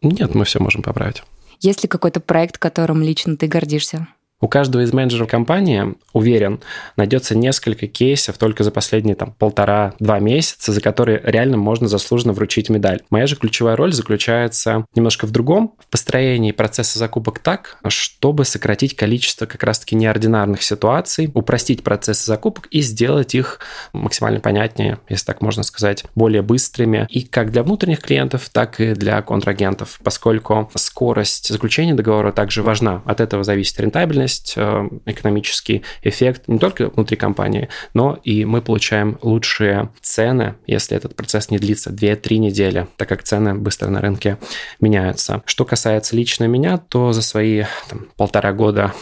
Нет, 0.00 0.34
мы 0.34 0.44
все 0.44 0.58
можем 0.58 0.82
поправить. 0.82 1.22
Есть 1.60 1.84
ли 1.84 1.88
какой-то 1.88 2.18
проект, 2.18 2.58
которым 2.58 3.02
лично 3.02 3.36
ты 3.36 3.46
гордишься? 3.46 4.08
У 4.42 4.48
каждого 4.48 4.82
из 4.82 4.92
менеджеров 4.92 5.28
компании, 5.28 5.94
уверен, 6.12 6.60
найдется 6.96 7.38
несколько 7.38 7.86
кейсов 7.86 8.38
только 8.38 8.64
за 8.64 8.72
последние 8.72 9.14
там, 9.14 9.34
полтора-два 9.38 10.18
месяца, 10.18 10.72
за 10.72 10.80
которые 10.80 11.20
реально 11.22 11.58
можно 11.58 11.86
заслуженно 11.86 12.32
вручить 12.32 12.68
медаль. 12.68 13.02
Моя 13.08 13.28
же 13.28 13.36
ключевая 13.36 13.76
роль 13.76 13.92
заключается 13.92 14.84
немножко 14.96 15.28
в 15.28 15.30
другом, 15.30 15.76
в 15.78 15.86
построении 15.88 16.50
процесса 16.50 16.98
закупок 16.98 17.38
так, 17.38 17.78
чтобы 17.86 18.44
сократить 18.44 18.96
количество 18.96 19.46
как 19.46 19.62
раз-таки 19.62 19.94
неординарных 19.94 20.64
ситуаций, 20.64 21.30
упростить 21.32 21.84
процессы 21.84 22.26
закупок 22.26 22.66
и 22.72 22.80
сделать 22.80 23.36
их 23.36 23.60
максимально 23.92 24.40
понятнее, 24.40 24.98
если 25.08 25.24
так 25.24 25.40
можно 25.40 25.62
сказать, 25.62 26.04
более 26.16 26.42
быстрыми 26.42 27.06
и 27.10 27.22
как 27.22 27.52
для 27.52 27.62
внутренних 27.62 28.00
клиентов, 28.00 28.48
так 28.50 28.80
и 28.80 28.94
для 28.94 29.22
контрагентов, 29.22 30.00
поскольку 30.02 30.68
скорость 30.74 31.48
заключения 31.48 31.94
договора 31.94 32.32
также 32.32 32.64
важна. 32.64 33.02
От 33.06 33.20
этого 33.20 33.44
зависит 33.44 33.78
рентабельность, 33.78 34.31
есть 34.32 34.54
э, 34.56 34.88
экономический 35.06 35.82
эффект 36.02 36.48
не 36.48 36.58
только 36.58 36.88
внутри 36.88 37.16
компании, 37.16 37.68
но 37.94 38.18
и 38.24 38.44
мы 38.44 38.62
получаем 38.62 39.18
лучшие 39.22 39.90
цены, 40.00 40.54
если 40.66 40.96
этот 40.96 41.14
процесс 41.14 41.50
не 41.50 41.58
длится 41.58 41.90
2-3 41.90 42.38
недели, 42.38 42.86
так 42.96 43.08
как 43.08 43.22
цены 43.22 43.54
быстро 43.54 43.88
на 43.88 44.00
рынке 44.00 44.38
меняются. 44.80 45.42
Что 45.44 45.64
касается 45.64 46.16
лично 46.16 46.44
меня, 46.44 46.78
то 46.78 47.12
за 47.12 47.22
свои 47.22 47.64
там, 47.88 48.08
полтора 48.16 48.52
года 48.52 48.92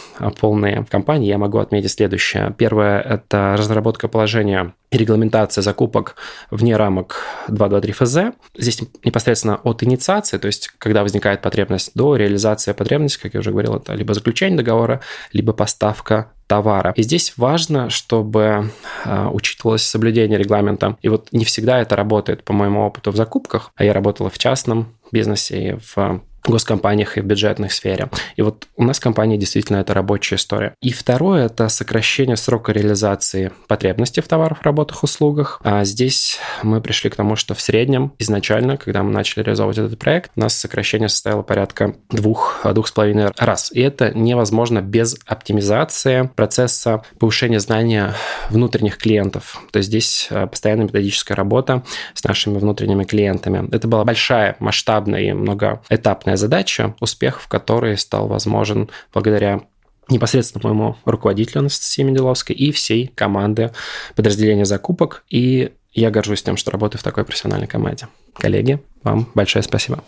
полные 0.40 0.84
компании 0.90 1.28
я 1.28 1.38
могу 1.38 1.58
отметить 1.58 1.92
следующее. 1.92 2.54
Первое– 2.58 3.00
это 3.00 3.54
разработка 3.56 4.08
положения 4.08 4.74
регламентация 4.90 5.62
закупок 5.62 6.16
вне 6.50 6.76
рамок 6.76 7.24
223 7.48 7.92
ФЗ. 7.92 8.18
Здесь 8.56 8.80
непосредственно 9.04 9.56
от 9.56 9.82
инициации, 9.82 10.38
то 10.38 10.46
есть 10.46 10.68
когда 10.78 11.02
возникает 11.02 11.42
потребность, 11.42 11.92
до 11.94 12.16
реализации 12.16 12.72
потребности, 12.72 13.20
как 13.20 13.34
я 13.34 13.40
уже 13.40 13.50
говорил, 13.50 13.76
это 13.76 13.94
либо 13.94 14.14
заключение 14.14 14.56
договора, 14.56 15.00
либо 15.32 15.52
поставка 15.52 16.32
товара. 16.46 16.92
И 16.96 17.02
здесь 17.02 17.34
важно, 17.36 17.90
чтобы 17.90 18.70
э, 19.04 19.26
учитывалось 19.28 19.84
соблюдение 19.84 20.36
регламента. 20.36 20.96
И 21.00 21.08
вот 21.08 21.28
не 21.30 21.44
всегда 21.44 21.80
это 21.80 21.94
работает, 21.94 22.42
по 22.42 22.52
моему 22.52 22.84
опыту, 22.84 23.12
в 23.12 23.16
закупках. 23.16 23.70
А 23.76 23.84
я 23.84 23.92
работала 23.92 24.30
в 24.30 24.38
частном 24.38 24.96
бизнесе 25.12 25.68
и 25.68 25.76
в 25.78 26.22
госкомпаниях 26.46 27.18
и 27.18 27.20
в 27.20 27.24
бюджетной 27.24 27.70
сфере. 27.70 28.10
И 28.36 28.42
вот 28.42 28.66
у 28.76 28.84
нас 28.84 28.98
в 28.98 29.02
компании 29.02 29.36
действительно 29.36 29.78
это 29.78 29.94
рабочая 29.94 30.36
история. 30.36 30.74
И 30.80 30.92
второе– 30.92 31.46
это 31.46 31.68
сокращение 31.68 32.36
срока 32.36 32.72
реализации 32.72 33.52
потребностей 33.68 34.20
в 34.20 34.28
товарах, 34.28 34.62
работах, 34.62 35.02
услугах. 35.02 35.60
А 35.62 35.84
здесь 35.84 36.38
мы 36.62 36.80
пришли 36.80 37.10
к 37.10 37.16
тому, 37.16 37.36
что 37.36 37.54
в 37.54 37.60
среднем 37.60 38.12
изначально, 38.18 38.76
когда 38.76 39.02
мы 39.02 39.10
начали 39.10 39.42
реализовывать 39.42 39.78
этот 39.78 39.98
проект, 39.98 40.32
у 40.36 40.40
нас 40.40 40.56
сокращение 40.56 41.08
составило 41.08 41.42
порядка 41.42 41.94
двух, 42.10 42.60
двух 42.72 42.88
с 42.88 42.92
половиной 42.92 43.30
раз. 43.36 43.70
И 43.72 43.80
это 43.80 44.12
невозможно 44.16 44.80
без 44.80 45.16
оптимизации 45.26 46.30
процесса 46.34 47.02
повышения 47.18 47.60
знания 47.60 48.14
внутренних 48.50 48.98
клиентов. 48.98 49.62
То 49.72 49.78
есть 49.78 49.88
здесь 49.88 50.28
э, 50.30 50.46
постоянная 50.46 50.86
методическая 50.86 51.36
работа 51.36 51.82
с 52.14 52.24
нашими 52.24 52.58
внутренними 52.58 53.04
клиентами. 53.04 53.68
Это 53.72 53.88
была 53.88 54.04
большая, 54.04 54.56
масштабная 54.58 55.20
и 55.20 55.32
многоэтапная 55.32 56.29
конкретная 56.30 56.36
задача, 56.36 56.94
успех 57.00 57.40
в 57.40 57.48
которой 57.48 57.96
стал 57.96 58.28
возможен 58.28 58.88
благодаря 59.12 59.60
непосредственно 60.08 60.68
моему 60.68 60.96
руководителю 61.04 61.60
Анастасии 61.60 62.02
Менделовской 62.02 62.56
и 62.56 62.72
всей 62.72 63.08
команды 63.08 63.70
подразделения 64.16 64.64
закупок. 64.64 65.24
И 65.30 65.72
я 65.92 66.10
горжусь 66.10 66.42
тем, 66.42 66.56
что 66.56 66.70
работаю 66.70 67.00
в 67.00 67.02
такой 67.02 67.24
профессиональной 67.24 67.66
команде. 67.66 68.06
Коллеги, 68.34 68.78
вам 69.02 69.26
большое 69.34 69.62
спасибо. 69.62 70.02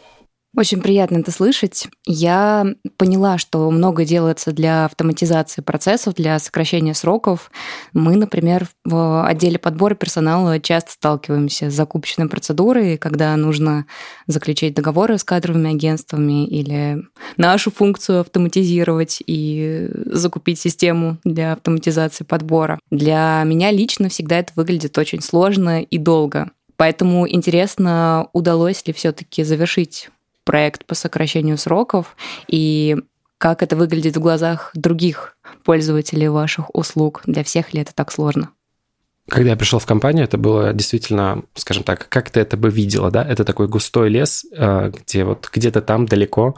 Очень 0.54 0.82
приятно 0.82 1.16
это 1.18 1.30
слышать. 1.30 1.88
Я 2.04 2.66
поняла, 2.98 3.38
что 3.38 3.70
много 3.70 4.04
делается 4.04 4.52
для 4.52 4.84
автоматизации 4.84 5.62
процессов, 5.62 6.14
для 6.14 6.38
сокращения 6.38 6.92
сроков. 6.92 7.50
Мы, 7.94 8.16
например, 8.16 8.68
в 8.84 9.26
отделе 9.26 9.58
подбора 9.58 9.94
персонала 9.94 10.60
часто 10.60 10.92
сталкиваемся 10.92 11.70
с 11.70 11.74
закупочной 11.74 12.28
процедурой, 12.28 12.98
когда 12.98 13.34
нужно 13.36 13.86
заключить 14.26 14.74
договоры 14.74 15.16
с 15.16 15.24
кадровыми 15.24 15.70
агентствами 15.70 16.46
или 16.46 17.02
нашу 17.38 17.70
функцию 17.70 18.20
автоматизировать 18.20 19.22
и 19.26 19.88
закупить 20.04 20.58
систему 20.58 21.16
для 21.24 21.54
автоматизации 21.54 22.24
подбора. 22.24 22.78
Для 22.90 23.42
меня 23.46 23.70
лично 23.70 24.10
всегда 24.10 24.38
это 24.40 24.52
выглядит 24.54 24.98
очень 24.98 25.22
сложно 25.22 25.80
и 25.80 25.96
долго. 25.96 26.50
Поэтому 26.76 27.26
интересно, 27.26 28.28
удалось 28.34 28.86
ли 28.86 28.92
все-таки 28.92 29.44
завершить 29.44 30.10
проект 30.44 30.86
по 30.86 30.94
сокращению 30.94 31.58
сроков 31.58 32.16
и 32.48 32.96
как 33.38 33.62
это 33.62 33.74
выглядит 33.74 34.16
в 34.16 34.20
глазах 34.20 34.70
других 34.74 35.36
пользователей 35.64 36.28
ваших 36.28 36.72
услуг? 36.74 37.22
Для 37.26 37.42
всех 37.42 37.74
ли 37.74 37.80
это 37.80 37.92
так 37.92 38.12
сложно? 38.12 38.50
Когда 39.28 39.50
я 39.50 39.56
пришел 39.56 39.78
в 39.78 39.86
компанию, 39.86 40.24
это 40.24 40.36
было 40.36 40.72
действительно, 40.72 41.44
скажем 41.54 41.84
так, 41.84 42.08
как 42.08 42.30
ты 42.30 42.40
это 42.40 42.56
бы 42.56 42.70
видела, 42.70 43.10
да? 43.10 43.24
Это 43.24 43.44
такой 43.44 43.68
густой 43.68 44.08
лес, 44.08 44.44
э, 44.52 44.90
где 44.90 45.24
вот 45.24 45.48
где-то 45.52 45.80
там 45.80 46.06
далеко, 46.06 46.56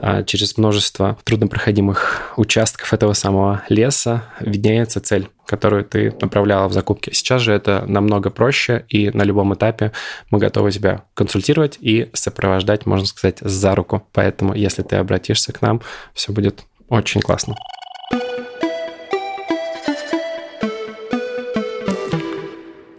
э, 0.00 0.22
через 0.24 0.56
множество 0.56 1.18
труднопроходимых 1.24 2.32
участков 2.36 2.92
этого 2.92 3.12
самого 3.12 3.62
леса 3.68 4.24
виднеется 4.40 5.00
цель 5.00 5.28
которую 5.46 5.84
ты 5.84 6.12
направляла 6.20 6.66
в 6.66 6.72
закупки. 6.72 7.10
Сейчас 7.12 7.40
же 7.40 7.52
это 7.52 7.84
намного 7.86 8.30
проще, 8.30 8.84
и 8.88 9.10
на 9.10 9.22
любом 9.22 9.54
этапе 9.54 9.92
мы 10.30 10.40
готовы 10.40 10.72
тебя 10.72 11.04
консультировать 11.14 11.78
и 11.80 12.10
сопровождать, 12.12 12.84
можно 12.84 13.06
сказать, 13.06 13.38
за 13.40 13.76
руку. 13.76 14.04
Поэтому, 14.12 14.54
если 14.54 14.82
ты 14.82 14.96
обратишься 14.96 15.52
к 15.52 15.62
нам, 15.62 15.82
все 16.14 16.32
будет 16.32 16.64
очень 16.88 17.20
классно. 17.20 17.54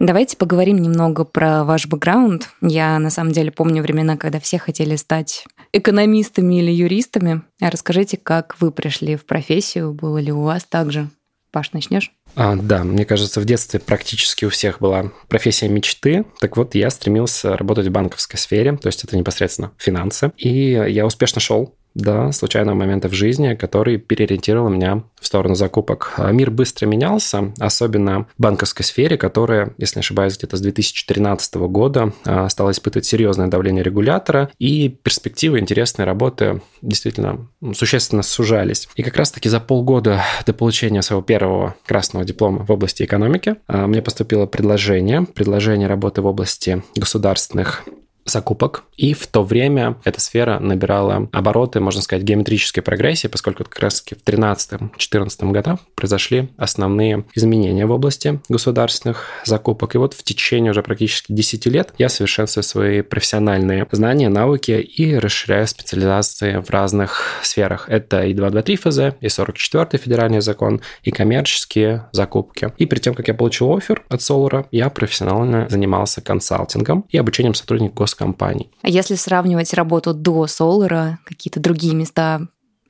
Давайте 0.00 0.36
поговорим 0.36 0.78
немного 0.78 1.24
про 1.24 1.64
ваш 1.64 1.86
бэкграунд. 1.86 2.50
Я 2.60 2.98
на 3.00 3.10
самом 3.10 3.32
деле 3.32 3.50
помню 3.50 3.82
времена, 3.82 4.16
когда 4.16 4.38
все 4.38 4.58
хотели 4.58 4.94
стать 4.94 5.44
экономистами 5.72 6.60
или 6.60 6.70
юристами. 6.70 7.42
Расскажите, 7.60 8.16
как 8.16 8.56
вы 8.60 8.70
пришли 8.70 9.16
в 9.16 9.26
профессию, 9.26 9.92
было 9.92 10.18
ли 10.18 10.30
у 10.30 10.42
вас 10.42 10.64
так 10.64 10.92
же? 10.92 11.08
Паш, 11.50 11.72
начнешь? 11.72 12.12
А, 12.36 12.54
да, 12.56 12.84
мне 12.84 13.04
кажется, 13.04 13.40
в 13.40 13.44
детстве 13.44 13.80
практически 13.80 14.44
у 14.44 14.50
всех 14.50 14.80
была 14.80 15.10
профессия 15.28 15.68
мечты. 15.68 16.24
Так 16.40 16.56
вот, 16.56 16.74
я 16.74 16.90
стремился 16.90 17.56
работать 17.56 17.86
в 17.88 17.90
банковской 17.90 18.38
сфере, 18.38 18.76
то 18.76 18.86
есть 18.86 19.02
это 19.02 19.16
непосредственно 19.16 19.72
финансы. 19.78 20.30
И 20.36 20.70
я 20.70 21.06
успешно 21.06 21.40
шел 21.40 21.74
да, 21.94 22.32
случайного 22.32 22.76
момента 22.76 23.08
в 23.08 23.12
жизни, 23.12 23.54
который 23.54 23.98
переориентировал 23.98 24.68
меня 24.68 25.02
в 25.20 25.26
сторону 25.26 25.54
закупок. 25.54 26.14
А 26.16 26.30
мир 26.32 26.50
быстро 26.50 26.86
менялся, 26.86 27.52
особенно 27.58 28.24
в 28.24 28.28
банковской 28.38 28.84
сфере, 28.84 29.16
которая, 29.16 29.74
если 29.78 29.98
не 29.98 30.00
ошибаюсь, 30.00 30.36
где-то 30.36 30.56
с 30.56 30.60
2013 30.60 31.54
года 31.54 32.12
а, 32.24 32.48
стала 32.48 32.70
испытывать 32.70 33.06
серьезное 33.06 33.48
давление 33.48 33.82
регулятора, 33.82 34.50
и 34.58 34.88
перспективы 34.88 35.58
интересной 35.58 36.04
работы 36.04 36.62
действительно 36.82 37.48
существенно 37.74 38.22
сужались. 38.22 38.88
И 38.94 39.02
как 39.02 39.16
раз-таки 39.16 39.48
за 39.48 39.60
полгода 39.60 40.22
до 40.46 40.52
получения 40.52 41.02
своего 41.02 41.22
первого 41.22 41.74
красного 41.86 42.24
диплома 42.24 42.64
в 42.64 42.70
области 42.70 43.02
экономики 43.02 43.56
а, 43.66 43.86
мне 43.86 44.02
поступило 44.02 44.46
предложение, 44.46 45.22
предложение 45.22 45.88
работы 45.88 46.22
в 46.22 46.26
области 46.26 46.82
государственных 46.94 47.84
закупок. 48.28 48.84
И 48.96 49.14
в 49.14 49.26
то 49.26 49.42
время 49.42 49.96
эта 50.04 50.20
сфера 50.20 50.58
набирала 50.58 51.28
обороты, 51.32 51.80
можно 51.80 52.02
сказать, 52.02 52.24
геометрической 52.24 52.82
прогрессии, 52.82 53.28
поскольку 53.28 53.64
как 53.64 53.78
раз-таки 53.78 54.14
в 54.14 54.24
2013-2014 54.28 55.52
годах 55.52 55.80
произошли 55.94 56.50
основные 56.56 57.24
изменения 57.34 57.86
в 57.86 57.90
области 57.90 58.40
государственных 58.48 59.26
закупок. 59.44 59.94
И 59.94 59.98
вот 59.98 60.14
в 60.14 60.22
течение 60.22 60.70
уже 60.70 60.82
практически 60.82 61.32
10 61.32 61.66
лет 61.66 61.94
я 61.98 62.08
совершенствую 62.08 62.64
свои 62.64 63.02
профессиональные 63.02 63.86
знания, 63.92 64.28
навыки 64.28 64.72
и 64.72 65.16
расширяю 65.16 65.66
специализации 65.66 66.58
в 66.58 66.70
разных 66.70 67.22
сферах. 67.42 67.88
Это 67.88 68.22
и 68.22 68.34
223 68.34 68.76
ФЗ, 68.76 68.98
и 69.20 69.28
44 69.28 70.02
федеральный 70.02 70.40
закон, 70.40 70.80
и 71.02 71.10
коммерческие 71.10 72.08
закупки. 72.12 72.72
И 72.78 72.86
перед 72.86 73.02
тем, 73.02 73.14
как 73.14 73.28
я 73.28 73.34
получил 73.34 73.76
офер 73.76 74.02
от 74.08 74.20
Solar, 74.20 74.66
я 74.70 74.90
профессионально 74.90 75.68
занимался 75.68 76.20
консалтингом 76.20 77.04
и 77.10 77.18
обучением 77.18 77.54
сотрудников 77.54 77.96
гос 77.96 78.14
компаний. 78.18 78.70
А 78.82 78.88
если 78.88 79.14
сравнивать 79.14 79.72
работу 79.74 80.12
до 80.12 80.44
Solar, 80.46 81.16
какие-то 81.24 81.60
другие 81.60 81.94
места, 81.94 82.40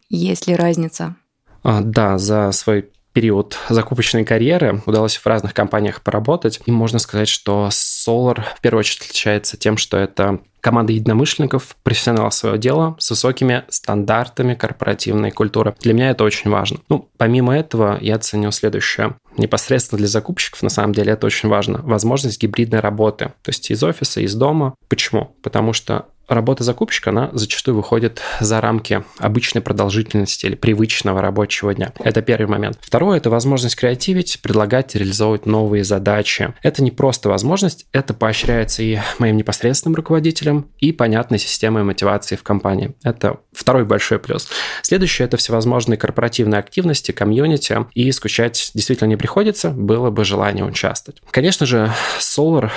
есть 0.09 0.47
ли 0.49 0.57
разница? 0.57 1.17
А, 1.63 1.83
да, 1.83 2.19
за 2.19 2.51
свой 2.53 2.91
период 3.13 3.57
закупочной 3.69 4.25
карьеры 4.25 4.83
удалось 4.87 5.17
в 5.17 5.27
разных 5.27 5.55
компаниях 5.55 6.03
поработать. 6.03 6.61
И 6.67 6.71
можно 6.71 6.99
сказать, 6.99 7.29
что 7.29 7.69
Solar 7.71 8.43
в 8.57 8.61
первую 8.61 8.81
очередь 8.81 9.03
отличается 9.03 9.57
тем, 9.57 9.77
что 9.77 9.97
это 9.97 10.41
команда 10.61 10.93
единомышленников, 10.93 11.77
профессионалов 11.83 12.35
своего 12.35 12.57
дела 12.57 12.97
с 12.99 13.11
высокими 13.11 13.65
стандартами 13.69 14.55
корпоративной 14.55 15.31
культуры. 15.31 15.75
Для 15.81 15.95
меня 15.95 16.11
это 16.11 16.25
очень 16.25 16.51
важно. 16.51 16.79
Ну, 16.89 17.09
помимо 17.17 17.57
этого, 17.57 17.99
я 18.01 18.19
ценю 18.19 18.51
следующее. 18.51 19.17
Непосредственно 19.37 19.99
для 19.99 20.09
закупщиков, 20.09 20.63
на 20.63 20.69
самом 20.69 20.93
деле, 20.93 21.13
это 21.13 21.27
очень 21.27 21.49
важно. 21.49 21.81
Возможность 21.83 22.43
гибридной 22.43 22.81
работы, 22.81 23.27
то 23.43 23.49
есть 23.49 23.71
из 23.71 23.83
офиса, 23.83 24.21
из 24.21 24.35
дома. 24.35 24.75
Почему? 24.89 25.37
Потому 25.43 25.73
что 25.73 26.07
работа 26.29 26.65
закупщика, 26.65 27.11
она 27.11 27.31
зачастую 27.33 27.75
выходит 27.77 28.21
за 28.41 28.61
рамки 28.61 29.05
обычной 29.19 29.63
продолжительности 29.63 30.47
или 30.47 30.55
привычного 30.55 31.21
рабочего 31.21 31.75
дня. 31.75 31.93
Это 31.99 32.23
первый 32.23 32.47
момент. 32.47 32.79
Второе– 32.81 33.17
это 33.19 33.31
возможность 33.31 33.77
креативить, 33.77 34.41
предлагать, 34.43 34.95
реализовывать 34.95 35.47
новые 35.47 35.85
задачи. 35.85 36.55
Это 36.63 36.83
не 36.83 36.91
просто 36.91 37.29
возможность, 37.29 37.87
это 37.93 38.15
поощряется 38.15 38.83
и 38.83 38.99
моим 39.19 39.37
непосредственным 39.37 39.97
руководителем, 39.97 40.71
и 40.79 40.93
понятной 40.93 41.39
системой 41.39 41.83
мотивации 41.83 42.37
в 42.37 42.43
компании. 42.43 42.95
Это 43.03 43.39
второй 43.53 43.85
большой 43.85 44.19
плюс. 44.19 44.49
Следующее– 44.83 45.27
это 45.27 45.37
всевозможные 45.37 45.97
корпоративные 45.97 46.59
активности, 46.59 47.13
комьюнити, 47.13 47.87
и 47.95 48.11
скучать 48.13 48.71
действительно 48.75 49.09
не 49.09 49.17
приходится, 49.17 49.71
было 49.71 50.11
бы 50.11 50.25
желание 50.25 50.65
участвовать. 50.65 51.21
Конечно 51.31 51.67
же, 51.67 51.93
Solar 52.21 52.71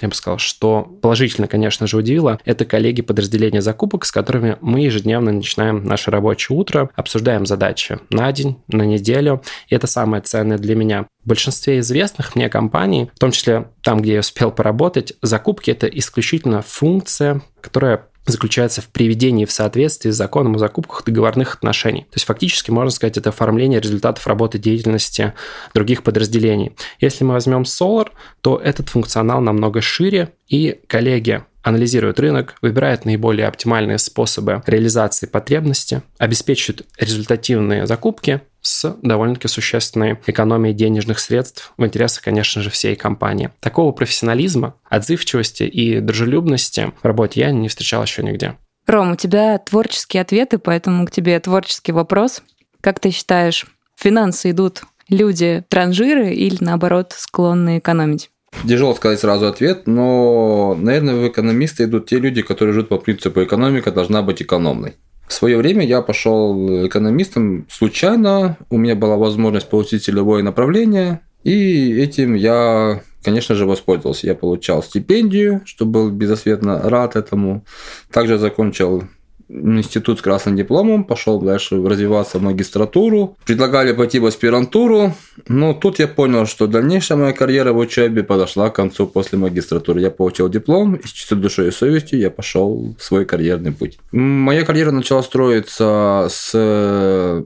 я 0.00 0.08
бы 0.08 0.14
сказал, 0.14 0.38
что 0.38 0.82
положительно, 0.82 1.46
конечно 1.46 1.86
же, 1.86 1.96
удивило, 1.96 2.38
это 2.44 2.64
коллеги 2.64 3.02
подразделения 3.02 3.62
закупок, 3.62 4.04
с 4.04 4.12
которыми 4.12 4.56
мы 4.60 4.80
ежедневно 4.80 5.32
начинаем 5.32 5.84
наше 5.84 6.10
рабочее 6.10 6.56
утро, 6.58 6.90
обсуждаем 6.94 7.46
задачи 7.46 7.98
на 8.10 8.30
день, 8.32 8.58
на 8.68 8.82
неделю, 8.82 9.42
и 9.68 9.74
это 9.74 9.86
самое 9.86 10.22
ценное 10.22 10.58
для 10.58 10.74
меня. 10.74 11.06
В 11.24 11.28
большинстве 11.28 11.78
известных 11.78 12.34
мне 12.34 12.48
компаний, 12.48 13.10
в 13.14 13.18
том 13.18 13.30
числе 13.30 13.68
там, 13.82 14.00
где 14.02 14.14
я 14.14 14.20
успел 14.20 14.50
поработать, 14.50 15.14
закупки– 15.22 15.70
это 15.72 15.86
исключительно 15.86 16.62
функция, 16.62 17.42
которая 17.60 18.08
заключается 18.26 18.80
в 18.80 18.88
приведении 18.88 19.44
в 19.44 19.52
соответствии 19.52 20.10
с 20.10 20.16
законом 20.16 20.56
о 20.56 20.58
закупках 20.58 21.04
договорных 21.04 21.54
отношений. 21.54 22.02
То 22.02 22.16
есть 22.16 22.26
фактически, 22.26 22.70
можно 22.70 22.90
сказать, 22.90 23.18
это 23.18 23.30
оформление 23.30 23.80
результатов 23.80 24.26
работы 24.26 24.58
деятельности 24.58 25.34
других 25.74 26.02
подразделений. 26.02 26.72
Если 27.00 27.24
мы 27.24 27.34
возьмем 27.34 27.62
Solar, 27.62 28.08
то 28.40 28.58
этот 28.58 28.88
функционал 28.88 29.40
намного 29.40 29.80
шире, 29.80 30.32
и 30.48 30.80
коллеги 30.86 31.44
анализируют 31.64 32.20
рынок, 32.20 32.54
выбирают 32.62 33.04
наиболее 33.04 33.48
оптимальные 33.48 33.98
способы 33.98 34.62
реализации 34.66 35.26
потребности, 35.26 36.02
обеспечивают 36.18 36.86
результативные 36.98 37.86
закупки 37.86 38.42
с 38.60 38.96
довольно-таки 39.02 39.48
существенной 39.48 40.18
экономией 40.26 40.74
денежных 40.74 41.18
средств 41.18 41.72
в 41.76 41.84
интересах, 41.84 42.22
конечно 42.22 42.62
же, 42.62 42.70
всей 42.70 42.94
компании. 42.96 43.50
Такого 43.60 43.92
профессионализма, 43.92 44.74
отзывчивости 44.88 45.64
и 45.64 46.00
дружелюбности 46.00 46.92
в 47.02 47.04
работе 47.04 47.40
я 47.40 47.50
не 47.50 47.68
встречал 47.68 48.02
еще 48.02 48.22
нигде. 48.22 48.56
Ром, 48.86 49.12
у 49.12 49.16
тебя 49.16 49.58
творческие 49.58 50.20
ответы, 50.20 50.58
поэтому 50.58 51.06
к 51.06 51.10
тебе 51.10 51.40
творческий 51.40 51.92
вопрос. 51.92 52.42
Как 52.82 53.00
ты 53.00 53.10
считаешь, 53.10 53.66
финансы 53.96 54.50
идут 54.50 54.82
люди 55.08 55.64
транжиры 55.68 56.34
или, 56.34 56.58
наоборот, 56.60 57.14
склонны 57.16 57.78
экономить? 57.78 58.30
Тяжело 58.66 58.94
сказать 58.94 59.20
сразу 59.20 59.46
ответ, 59.46 59.86
но, 59.86 60.74
наверное, 60.78 61.16
в 61.16 61.28
экономисты 61.28 61.84
идут 61.84 62.06
те 62.06 62.18
люди, 62.18 62.42
которые 62.42 62.72
живут 62.72 62.88
по 62.88 62.98
принципу 62.98 63.42
экономика 63.42 63.92
должна 63.92 64.22
быть 64.22 64.40
экономной. 64.40 64.94
В 65.26 65.32
свое 65.32 65.56
время 65.56 65.84
я 65.84 66.02
пошел 66.02 66.86
экономистом 66.86 67.66
случайно, 67.70 68.56
у 68.70 68.76
меня 68.76 68.94
была 68.94 69.16
возможность 69.16 69.68
получить 69.68 70.04
целевое 70.04 70.42
направление, 70.42 71.20
и 71.44 71.92
этим 72.00 72.34
я, 72.34 73.02
конечно 73.22 73.54
же, 73.54 73.66
воспользовался. 73.66 74.26
Я 74.26 74.34
получал 74.34 74.82
стипендию, 74.82 75.60
что 75.66 75.84
был 75.84 76.10
безосветно 76.10 76.80
рад 76.82 77.16
этому. 77.16 77.64
Также 78.10 78.38
закончил 78.38 79.04
институт 79.48 80.18
с 80.18 80.22
красным 80.22 80.56
дипломом, 80.56 81.04
пошел 81.04 81.40
дальше 81.40 81.76
развиваться 81.76 82.38
в 82.38 82.42
магистратуру. 82.42 83.36
Предлагали 83.44 83.92
пойти 83.92 84.18
в 84.18 84.26
аспирантуру, 84.26 85.14
но 85.48 85.74
тут 85.74 85.98
я 85.98 86.08
понял, 86.08 86.46
что 86.46 86.66
дальнейшая 86.66 87.18
моя 87.18 87.32
карьера 87.32 87.72
в 87.72 87.78
учебе 87.78 88.22
подошла 88.22 88.70
к 88.70 88.74
концу 88.74 89.06
после 89.06 89.38
магистратуры. 89.38 90.00
Я 90.00 90.10
получил 90.10 90.48
диплом, 90.48 90.94
и 90.94 91.06
с 91.06 91.10
чистой 91.10 91.38
душой 91.38 91.68
и 91.68 91.70
совестью 91.70 92.18
я 92.18 92.30
пошел 92.30 92.94
в 92.98 93.02
свой 93.02 93.24
карьерный 93.24 93.72
путь. 93.72 93.98
Моя 94.12 94.64
карьера 94.64 94.90
начала 94.90 95.22
строиться 95.22 96.26
с 96.30 96.54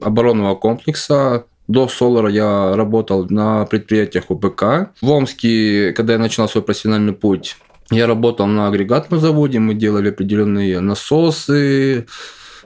оборонного 0.01 0.55
комплекса, 0.55 1.45
до 1.69 1.87
Солара 1.87 2.29
я 2.29 2.75
работал 2.75 3.27
на 3.29 3.63
предприятиях 3.65 4.31
УПК. 4.31 4.89
В 5.01 5.11
Омске, 5.11 5.93
когда 5.93 6.13
я 6.13 6.19
начинал 6.19 6.49
свой 6.49 6.63
профессиональный 6.63 7.13
путь, 7.13 7.57
я 7.91 8.07
работал 8.07 8.45
на 8.47 8.67
агрегатном 8.67 9.19
заводе, 9.19 9.59
мы 9.59 9.73
делали 9.73 10.09
определенные 10.09 10.79
насосы, 10.79 12.05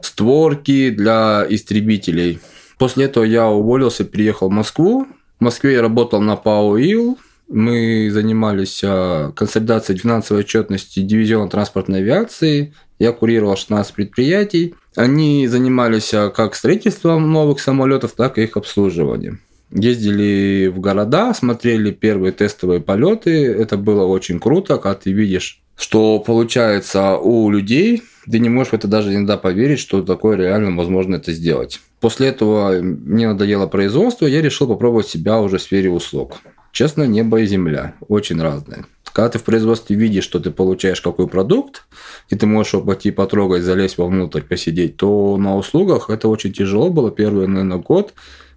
створки 0.01 0.89
для 0.89 1.45
истребителей. 1.49 2.39
После 2.77 3.05
этого 3.05 3.23
я 3.23 3.47
уволился, 3.47 4.03
переехал 4.03 4.49
в 4.49 4.51
Москву. 4.51 5.07
В 5.39 5.43
Москве 5.43 5.73
я 5.73 5.81
работал 5.81 6.21
на 6.21 6.35
ПАО 6.35 6.77
ИЛ. 6.77 7.17
Мы 7.47 8.09
занимались 8.11 8.81
а, 8.83 9.31
консолидацией 9.31 9.99
финансовой 9.99 10.43
отчетности 10.43 11.01
дивизиона 11.01 11.49
транспортной 11.49 11.99
авиации. 11.99 12.73
Я 12.99 13.11
курировал 13.11 13.55
16 13.55 13.93
предприятий. 13.93 14.75
Они 14.95 15.47
занимались 15.47 16.13
а, 16.13 16.29
как 16.29 16.55
строительством 16.55 17.31
новых 17.31 17.59
самолетов, 17.59 18.13
так 18.13 18.37
и 18.37 18.43
их 18.43 18.57
обслуживанием 18.57 19.39
ездили 19.73 20.67
в 20.67 20.79
города, 20.79 21.33
смотрели 21.33 21.91
первые 21.91 22.31
тестовые 22.31 22.81
полеты. 22.81 23.45
Это 23.45 23.77
было 23.77 24.05
очень 24.05 24.39
круто, 24.39 24.77
когда 24.77 24.95
ты 24.95 25.11
видишь, 25.11 25.61
что 25.75 26.19
получается 26.19 27.17
у 27.17 27.49
людей, 27.49 28.03
ты 28.29 28.39
не 28.39 28.49
можешь 28.49 28.71
в 28.71 28.75
это 28.75 28.87
даже 28.87 29.13
иногда 29.13 29.37
поверить, 29.37 29.79
что 29.79 30.01
такое 30.01 30.37
реально 30.37 30.75
возможно 30.75 31.15
это 31.15 31.31
сделать. 31.31 31.81
После 31.99 32.27
этого 32.27 32.81
мне 32.81 33.27
надоело 33.27 33.67
производство, 33.67 34.25
я 34.25 34.41
решил 34.41 34.67
попробовать 34.67 35.07
себя 35.07 35.39
уже 35.39 35.57
в 35.57 35.61
сфере 35.61 35.89
услуг. 35.89 36.35
Честно, 36.71 37.03
небо 37.03 37.41
и 37.41 37.45
земля, 37.45 37.95
очень 38.07 38.41
разные. 38.41 38.85
Когда 39.11 39.29
ты 39.29 39.39
в 39.39 39.43
производстве 39.43 39.95
видишь, 39.95 40.23
что 40.23 40.39
ты 40.39 40.49
получаешь 40.49 40.99
какой 40.99 41.27
продукт, 41.27 41.85
и 42.29 42.35
ты 42.35 42.47
можешь 42.47 42.73
его 42.73 42.83
пойти 42.83 43.11
потрогать, 43.11 43.61
залезть 43.61 43.99
вовнутрь, 43.99 44.41
посидеть, 44.41 44.97
то 44.97 45.37
на 45.37 45.55
услугах 45.55 46.09
это 46.09 46.27
очень 46.27 46.51
тяжело 46.51 46.89
было 46.89 47.11
первый, 47.11 47.47
наверное, 47.47 47.77
год 47.77 48.13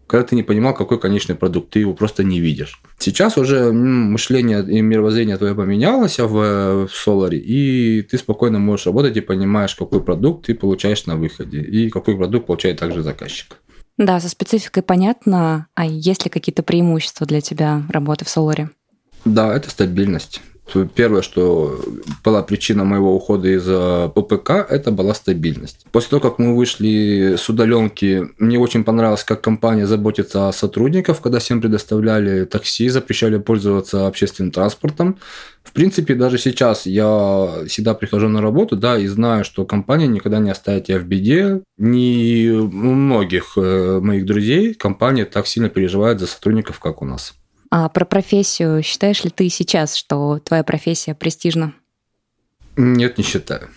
когда 0.06 0.26
ты 0.26 0.36
не 0.36 0.42
понимал, 0.42 0.74
какой 0.74 1.00
конечный 1.00 1.34
продукт, 1.34 1.70
ты 1.70 1.80
его 1.80 1.94
просто 1.94 2.24
не 2.24 2.40
видишь. 2.40 2.80
Сейчас 2.98 3.36
уже 3.36 3.72
мышление 3.72 4.64
и 4.68 4.80
мировоззрение 4.80 5.36
твое 5.36 5.54
поменялось 5.54 6.18
в, 6.18 6.28
в 6.28 6.88
Solar, 6.88 7.34
и 7.34 8.02
ты 8.02 8.18
спокойно 8.18 8.58
можешь 8.58 8.86
работать 8.86 9.16
и 9.16 9.20
понимаешь, 9.20 9.74
какой 9.74 10.02
продукт 10.02 10.46
ты 10.46 10.54
получаешь 10.54 11.06
на 11.06 11.16
выходе, 11.16 11.60
и 11.60 11.90
какой 11.90 12.16
продукт 12.16 12.46
получает 12.46 12.78
также 12.78 13.02
заказчик. 13.02 13.56
Да, 13.98 14.20
со 14.20 14.28
спецификой 14.28 14.82
понятно. 14.82 15.66
А 15.74 15.86
есть 15.86 16.24
ли 16.24 16.30
какие-то 16.30 16.62
преимущества 16.62 17.26
для 17.26 17.40
тебя 17.40 17.82
работы 17.88 18.24
в 18.24 18.28
Соларе? 18.28 18.70
Да, 19.24 19.54
это 19.54 19.70
стабильность. 19.70 20.42
Первое, 20.94 21.22
что 21.22 21.80
была 22.24 22.42
причина 22.42 22.84
моего 22.84 23.14
ухода 23.14 23.48
из 23.48 23.66
э, 23.68 24.10
ОПК, 24.14 24.50
это 24.68 24.90
была 24.90 25.14
стабильность. 25.14 25.86
После 25.92 26.10
того, 26.10 26.20
как 26.20 26.38
мы 26.38 26.56
вышли 26.56 27.36
с 27.38 27.48
удаленки, 27.48 28.28
мне 28.38 28.58
очень 28.58 28.82
понравилось, 28.82 29.22
как 29.22 29.42
компания 29.42 29.86
заботится 29.86 30.48
о 30.48 30.52
сотрудниках, 30.52 31.20
когда 31.20 31.38
всем 31.38 31.60
предоставляли 31.60 32.44
такси, 32.44 32.88
запрещали 32.88 33.38
пользоваться 33.38 34.08
общественным 34.08 34.50
транспортом. 34.50 35.18
В 35.62 35.72
принципе, 35.72 36.14
даже 36.14 36.38
сейчас 36.38 36.86
я 36.86 37.48
всегда 37.68 37.94
прихожу 37.94 38.28
на 38.28 38.40
работу, 38.40 38.76
да, 38.76 38.98
и 38.98 39.06
знаю, 39.06 39.44
что 39.44 39.64
компания 39.64 40.08
никогда 40.08 40.38
не 40.40 40.50
оставит 40.50 40.86
тебя 40.86 40.98
в 40.98 41.04
беде. 41.04 41.62
Ни 41.78 42.48
у 42.50 42.68
многих 42.68 43.52
э, 43.56 44.00
моих 44.00 44.26
друзей 44.26 44.74
компания 44.74 45.24
так 45.24 45.46
сильно 45.46 45.68
переживает 45.68 46.18
за 46.18 46.26
сотрудников, 46.26 46.80
как 46.80 47.02
у 47.02 47.04
нас. 47.04 47.34
А 47.70 47.88
про 47.88 48.04
профессию 48.04 48.82
считаешь 48.82 49.24
ли 49.24 49.30
ты 49.30 49.48
сейчас, 49.48 49.94
что 49.94 50.38
твоя 50.38 50.62
профессия 50.64 51.14
престижна? 51.14 51.74
Нет, 52.76 53.18
не 53.18 53.24
считаю. 53.24 53.68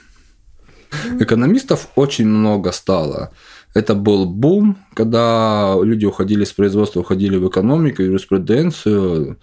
Экономистов 1.20 1.90
очень 1.96 2.28
много 2.28 2.72
стало. 2.72 3.32
Это 3.76 3.94
был 3.94 4.26
бум, 4.26 4.78
когда 4.96 5.76
люди 5.82 6.06
уходили 6.06 6.44
с 6.44 6.52
производства, 6.52 7.02
уходили 7.02 7.38
в 7.38 7.48
экономику, 7.48 8.02
юриспруденцию. 8.02 9.40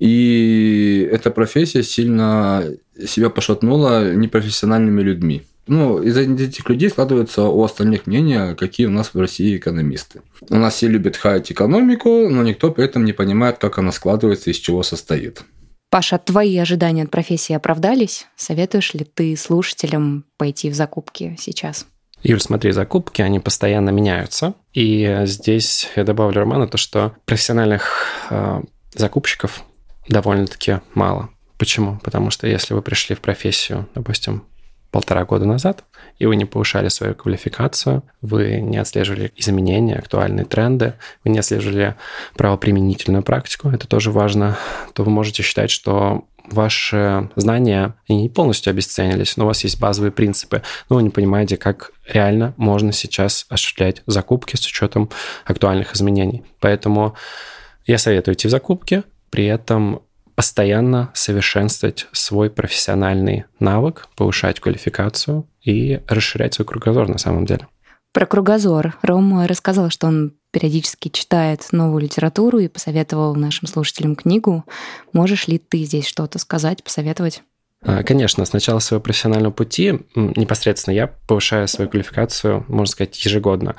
И 0.00 1.08
эта 1.10 1.30
профессия 1.30 1.82
сильно 1.82 2.64
себя 3.06 3.30
пошатнула 3.30 4.12
непрофессиональными 4.14 5.02
людьми 5.02 5.44
ну, 5.66 6.02
из 6.02 6.16
этих 6.16 6.68
людей 6.68 6.90
складывается 6.90 7.44
у 7.44 7.62
остальных 7.62 8.06
мнения, 8.06 8.54
какие 8.54 8.86
у 8.86 8.90
нас 8.90 9.14
в 9.14 9.20
России 9.20 9.56
экономисты. 9.56 10.22
У 10.50 10.56
нас 10.56 10.74
все 10.74 10.88
любят 10.88 11.16
хаять 11.16 11.50
экономику, 11.50 12.28
но 12.28 12.42
никто 12.42 12.70
при 12.70 12.84
этом 12.84 13.04
не 13.04 13.12
понимает, 13.12 13.58
как 13.58 13.78
она 13.78 13.92
складывается 13.92 14.50
и 14.50 14.52
из 14.52 14.58
чего 14.58 14.82
состоит. 14.82 15.42
Паша, 15.90 16.18
твои 16.18 16.56
ожидания 16.58 17.04
от 17.04 17.10
профессии 17.10 17.52
оправдались? 17.52 18.26
Советуешь 18.36 18.94
ли 18.94 19.04
ты 19.04 19.36
слушателям 19.36 20.24
пойти 20.36 20.68
в 20.68 20.74
закупки 20.74 21.36
сейчас? 21.38 21.86
Юль, 22.22 22.40
смотри, 22.40 22.72
закупки, 22.72 23.22
они 23.22 23.38
постоянно 23.38 23.90
меняются. 23.90 24.54
И 24.72 25.20
здесь 25.24 25.88
я 25.94 26.04
добавлю 26.04 26.40
Роману 26.40 26.66
то, 26.66 26.78
что 26.78 27.14
профессиональных 27.26 28.06
э, 28.30 28.62
закупщиков 28.94 29.62
довольно-таки 30.08 30.80
мало. 30.94 31.30
Почему? 31.58 32.00
Потому 32.02 32.30
что 32.30 32.46
если 32.46 32.74
вы 32.74 32.82
пришли 32.82 33.14
в 33.14 33.20
профессию, 33.20 33.88
допустим, 33.94 34.44
полтора 34.94 35.24
года 35.24 35.44
назад, 35.44 35.82
и 36.20 36.26
вы 36.26 36.36
не 36.36 36.44
повышали 36.44 36.86
свою 36.86 37.16
квалификацию, 37.16 38.04
вы 38.22 38.60
не 38.60 38.76
отслеживали 38.76 39.32
изменения, 39.34 39.96
актуальные 39.96 40.44
тренды, 40.44 40.94
вы 41.24 41.32
не 41.32 41.40
отслеживали 41.40 41.96
правоприменительную 42.36 43.24
практику, 43.24 43.70
это 43.70 43.88
тоже 43.88 44.12
важно, 44.12 44.56
то 44.92 45.02
вы 45.02 45.10
можете 45.10 45.42
считать, 45.42 45.72
что 45.72 46.26
ваши 46.48 47.28
знания 47.34 47.96
не 48.08 48.28
полностью 48.28 48.70
обесценились, 48.70 49.36
но 49.36 49.42
у 49.42 49.46
вас 49.48 49.64
есть 49.64 49.80
базовые 49.80 50.12
принципы, 50.12 50.62
но 50.88 50.94
вы 50.94 51.02
не 51.02 51.10
понимаете, 51.10 51.56
как 51.56 51.90
реально 52.06 52.54
можно 52.56 52.92
сейчас 52.92 53.46
осуществлять 53.48 54.04
закупки 54.06 54.54
с 54.54 54.64
учетом 54.64 55.10
актуальных 55.44 55.96
изменений. 55.96 56.44
Поэтому 56.60 57.16
я 57.84 57.98
советую 57.98 58.36
идти 58.36 58.46
в 58.46 58.52
закупки, 58.52 59.02
при 59.30 59.46
этом 59.46 60.02
постоянно 60.34 61.10
совершенствовать 61.14 62.06
свой 62.12 62.50
профессиональный 62.50 63.44
навык, 63.60 64.08
повышать 64.16 64.60
квалификацию 64.60 65.46
и 65.62 66.00
расширять 66.08 66.54
свой 66.54 66.66
кругозор 66.66 67.08
на 67.08 67.18
самом 67.18 67.46
деле. 67.46 67.66
Про 68.12 68.26
кругозор. 68.26 68.96
Рома 69.02 69.48
рассказал, 69.48 69.90
что 69.90 70.06
он 70.06 70.34
периодически 70.52 71.08
читает 71.08 71.66
новую 71.72 72.02
литературу 72.02 72.58
и 72.58 72.68
посоветовал 72.68 73.34
нашим 73.34 73.66
слушателям 73.66 74.14
книгу. 74.14 74.64
Можешь 75.12 75.48
ли 75.48 75.58
ты 75.58 75.82
здесь 75.82 76.06
что-то 76.06 76.38
сказать, 76.38 76.84
посоветовать? 76.84 77.42
А, 77.82 78.02
конечно, 78.02 78.44
с 78.44 78.52
начала 78.52 78.78
своего 78.78 79.02
профессионального 79.02 79.52
пути 79.52 80.00
непосредственно 80.14 80.94
я 80.94 81.08
повышаю 81.08 81.66
свою 81.68 81.90
квалификацию, 81.90 82.64
можно 82.68 82.90
сказать, 82.90 83.24
ежегодно. 83.24 83.74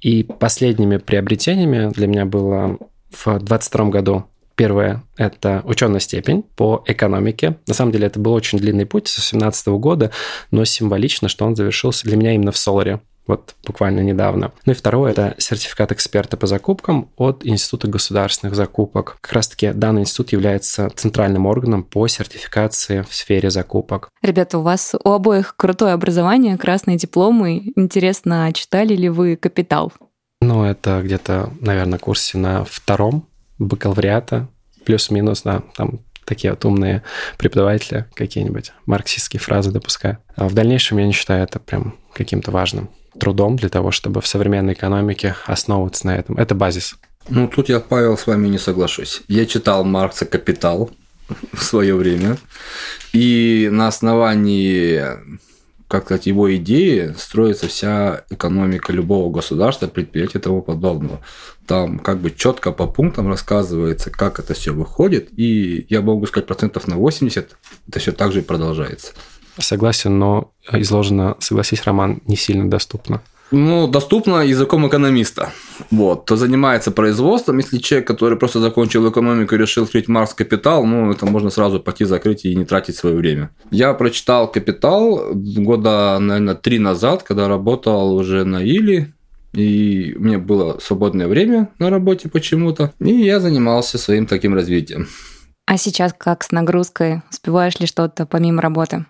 И 0.00 0.22
последними 0.22 0.98
приобретениями 0.98 1.90
для 1.90 2.06
меня 2.06 2.24
было 2.26 2.78
в 3.10 3.24
2022 3.24 3.84
году 3.86 4.26
Первое– 4.58 5.04
это 5.16 5.62
ученая 5.64 6.00
степень 6.00 6.42
по 6.42 6.82
экономике. 6.84 7.58
На 7.68 7.74
самом 7.74 7.92
деле 7.92 8.08
это 8.08 8.18
был 8.18 8.32
очень 8.32 8.58
длинный 8.58 8.86
путь 8.86 9.06
с 9.06 9.14
2017 9.14 9.68
года, 9.68 10.10
но 10.50 10.64
символично, 10.64 11.28
что 11.28 11.46
он 11.46 11.54
завершился 11.54 12.02
для 12.08 12.16
меня 12.16 12.34
именно 12.34 12.50
в 12.50 12.58
Соларе 12.58 13.00
вот 13.28 13.54
буквально 13.64 14.00
недавно. 14.00 14.50
Ну 14.64 14.72
и 14.72 14.74
второе– 14.74 15.10
это 15.12 15.36
сертификат 15.38 15.92
эксперта 15.92 16.36
по 16.36 16.48
закупкам 16.48 17.10
от 17.16 17.46
Института 17.46 17.86
государственных 17.86 18.56
закупок. 18.56 19.18
Как 19.20 19.32
раз-таки 19.34 19.70
данный 19.72 20.00
институт 20.00 20.32
является 20.32 20.90
центральным 20.96 21.46
органом 21.46 21.84
по 21.84 22.08
сертификации 22.08 23.02
в 23.08 23.14
сфере 23.14 23.50
закупок. 23.50 24.08
Ребята, 24.22 24.58
у 24.58 24.62
вас 24.62 24.94
у 25.04 25.10
обоих 25.10 25.54
крутое 25.56 25.92
образование, 25.92 26.58
красные 26.58 26.96
дипломы. 26.96 27.70
Интересно, 27.76 28.50
читали 28.52 28.96
ли 28.96 29.08
вы 29.08 29.36
«Капитал»? 29.36 29.92
Ну, 30.40 30.64
это 30.64 31.00
где-то, 31.04 31.52
наверное, 31.60 31.98
курсе 32.00 32.38
на 32.38 32.64
втором 32.64 33.28
бакалавриата, 33.58 34.48
плюс-минус, 34.84 35.42
да, 35.42 35.62
там 35.76 36.00
такие 36.24 36.50
вот 36.50 36.64
умные 36.64 37.02
преподаватели 37.38 38.04
какие-нибудь 38.14 38.72
марксистские 38.86 39.40
фразы 39.40 39.70
допускают. 39.70 40.18
А 40.36 40.48
в 40.48 40.54
дальнейшем 40.54 40.98
я 40.98 41.06
не 41.06 41.12
считаю 41.12 41.44
это 41.44 41.58
прям 41.58 41.96
каким-то 42.12 42.50
важным 42.50 42.90
трудом 43.18 43.56
для 43.56 43.68
того, 43.68 43.90
чтобы 43.90 44.20
в 44.20 44.26
современной 44.26 44.74
экономике 44.74 45.34
основываться 45.46 46.06
на 46.06 46.16
этом. 46.16 46.36
Это 46.36 46.54
базис. 46.54 46.96
Ну, 47.28 47.48
тут 47.48 47.68
я, 47.68 47.80
Павел, 47.80 48.16
с 48.16 48.26
вами 48.26 48.48
не 48.48 48.58
соглашусь. 48.58 49.22
Я 49.28 49.46
читал 49.46 49.84
Маркса 49.84 50.24
«Капитал» 50.24 50.90
в 51.52 51.62
свое 51.62 51.94
время, 51.94 52.38
и 53.12 53.68
на 53.70 53.88
основании 53.88 55.02
как 55.88 56.04
сказать, 56.04 56.26
его 56.26 56.54
идеи 56.56 57.14
строится 57.16 57.66
вся 57.66 58.24
экономика 58.28 58.92
любого 58.92 59.32
государства, 59.32 59.86
предприятия 59.86 60.38
и 60.38 60.42
тому 60.42 60.60
подобного. 60.60 61.20
Там 61.66 61.98
как 61.98 62.18
бы 62.18 62.30
четко 62.30 62.72
по 62.72 62.86
пунктам 62.86 63.28
рассказывается, 63.28 64.10
как 64.10 64.38
это 64.38 64.52
все 64.52 64.72
выходит, 64.72 65.30
и 65.36 65.86
я 65.88 66.02
могу 66.02 66.26
сказать, 66.26 66.46
процентов 66.46 66.86
на 66.86 66.96
80 66.96 67.56
это 67.88 67.98
все 67.98 68.12
так 68.12 68.32
же 68.32 68.40
и 68.40 68.42
продолжается. 68.42 69.12
Согласен, 69.58 70.18
но 70.18 70.52
изложено, 70.70 71.36
согласись, 71.40 71.82
Роман, 71.84 72.20
не 72.26 72.36
сильно 72.36 72.70
доступно. 72.70 73.22
Ну, 73.50 73.86
доступно 73.86 74.42
языком 74.42 74.86
экономиста. 74.86 75.50
Вот. 75.90 76.24
Кто 76.24 76.36
занимается 76.36 76.90
производством, 76.90 77.58
если 77.58 77.78
человек, 77.78 78.06
который 78.06 78.38
просто 78.38 78.60
закончил 78.60 79.08
экономику 79.10 79.54
и 79.54 79.58
решил 79.58 79.84
открыть 79.84 80.08
Марс 80.08 80.34
Капитал, 80.34 80.84
ну, 80.84 81.10
это 81.10 81.24
можно 81.24 81.48
сразу 81.50 81.80
пойти 81.80 82.04
закрыть 82.04 82.44
и 82.44 82.54
не 82.54 82.64
тратить 82.64 82.96
свое 82.96 83.16
время. 83.16 83.50
Я 83.70 83.94
прочитал 83.94 84.50
Капитал 84.50 85.32
года, 85.32 86.18
наверное, 86.20 86.54
три 86.54 86.78
назад, 86.78 87.22
когда 87.22 87.48
работал 87.48 88.14
уже 88.14 88.44
на 88.44 88.62
Или, 88.62 89.14
и 89.54 90.14
у 90.18 90.22
меня 90.22 90.38
было 90.38 90.78
свободное 90.78 91.26
время 91.26 91.70
на 91.78 91.88
работе 91.88 92.28
почему-то, 92.28 92.92
и 93.00 93.10
я 93.10 93.40
занимался 93.40 93.96
своим 93.96 94.26
таким 94.26 94.54
развитием. 94.54 95.08
А 95.66 95.78
сейчас 95.78 96.14
как 96.16 96.44
с 96.44 96.50
нагрузкой? 96.50 97.22
Успеваешь 97.30 97.78
ли 97.80 97.86
что-то 97.86 98.26
помимо 98.26 98.60
работы? 98.60 99.06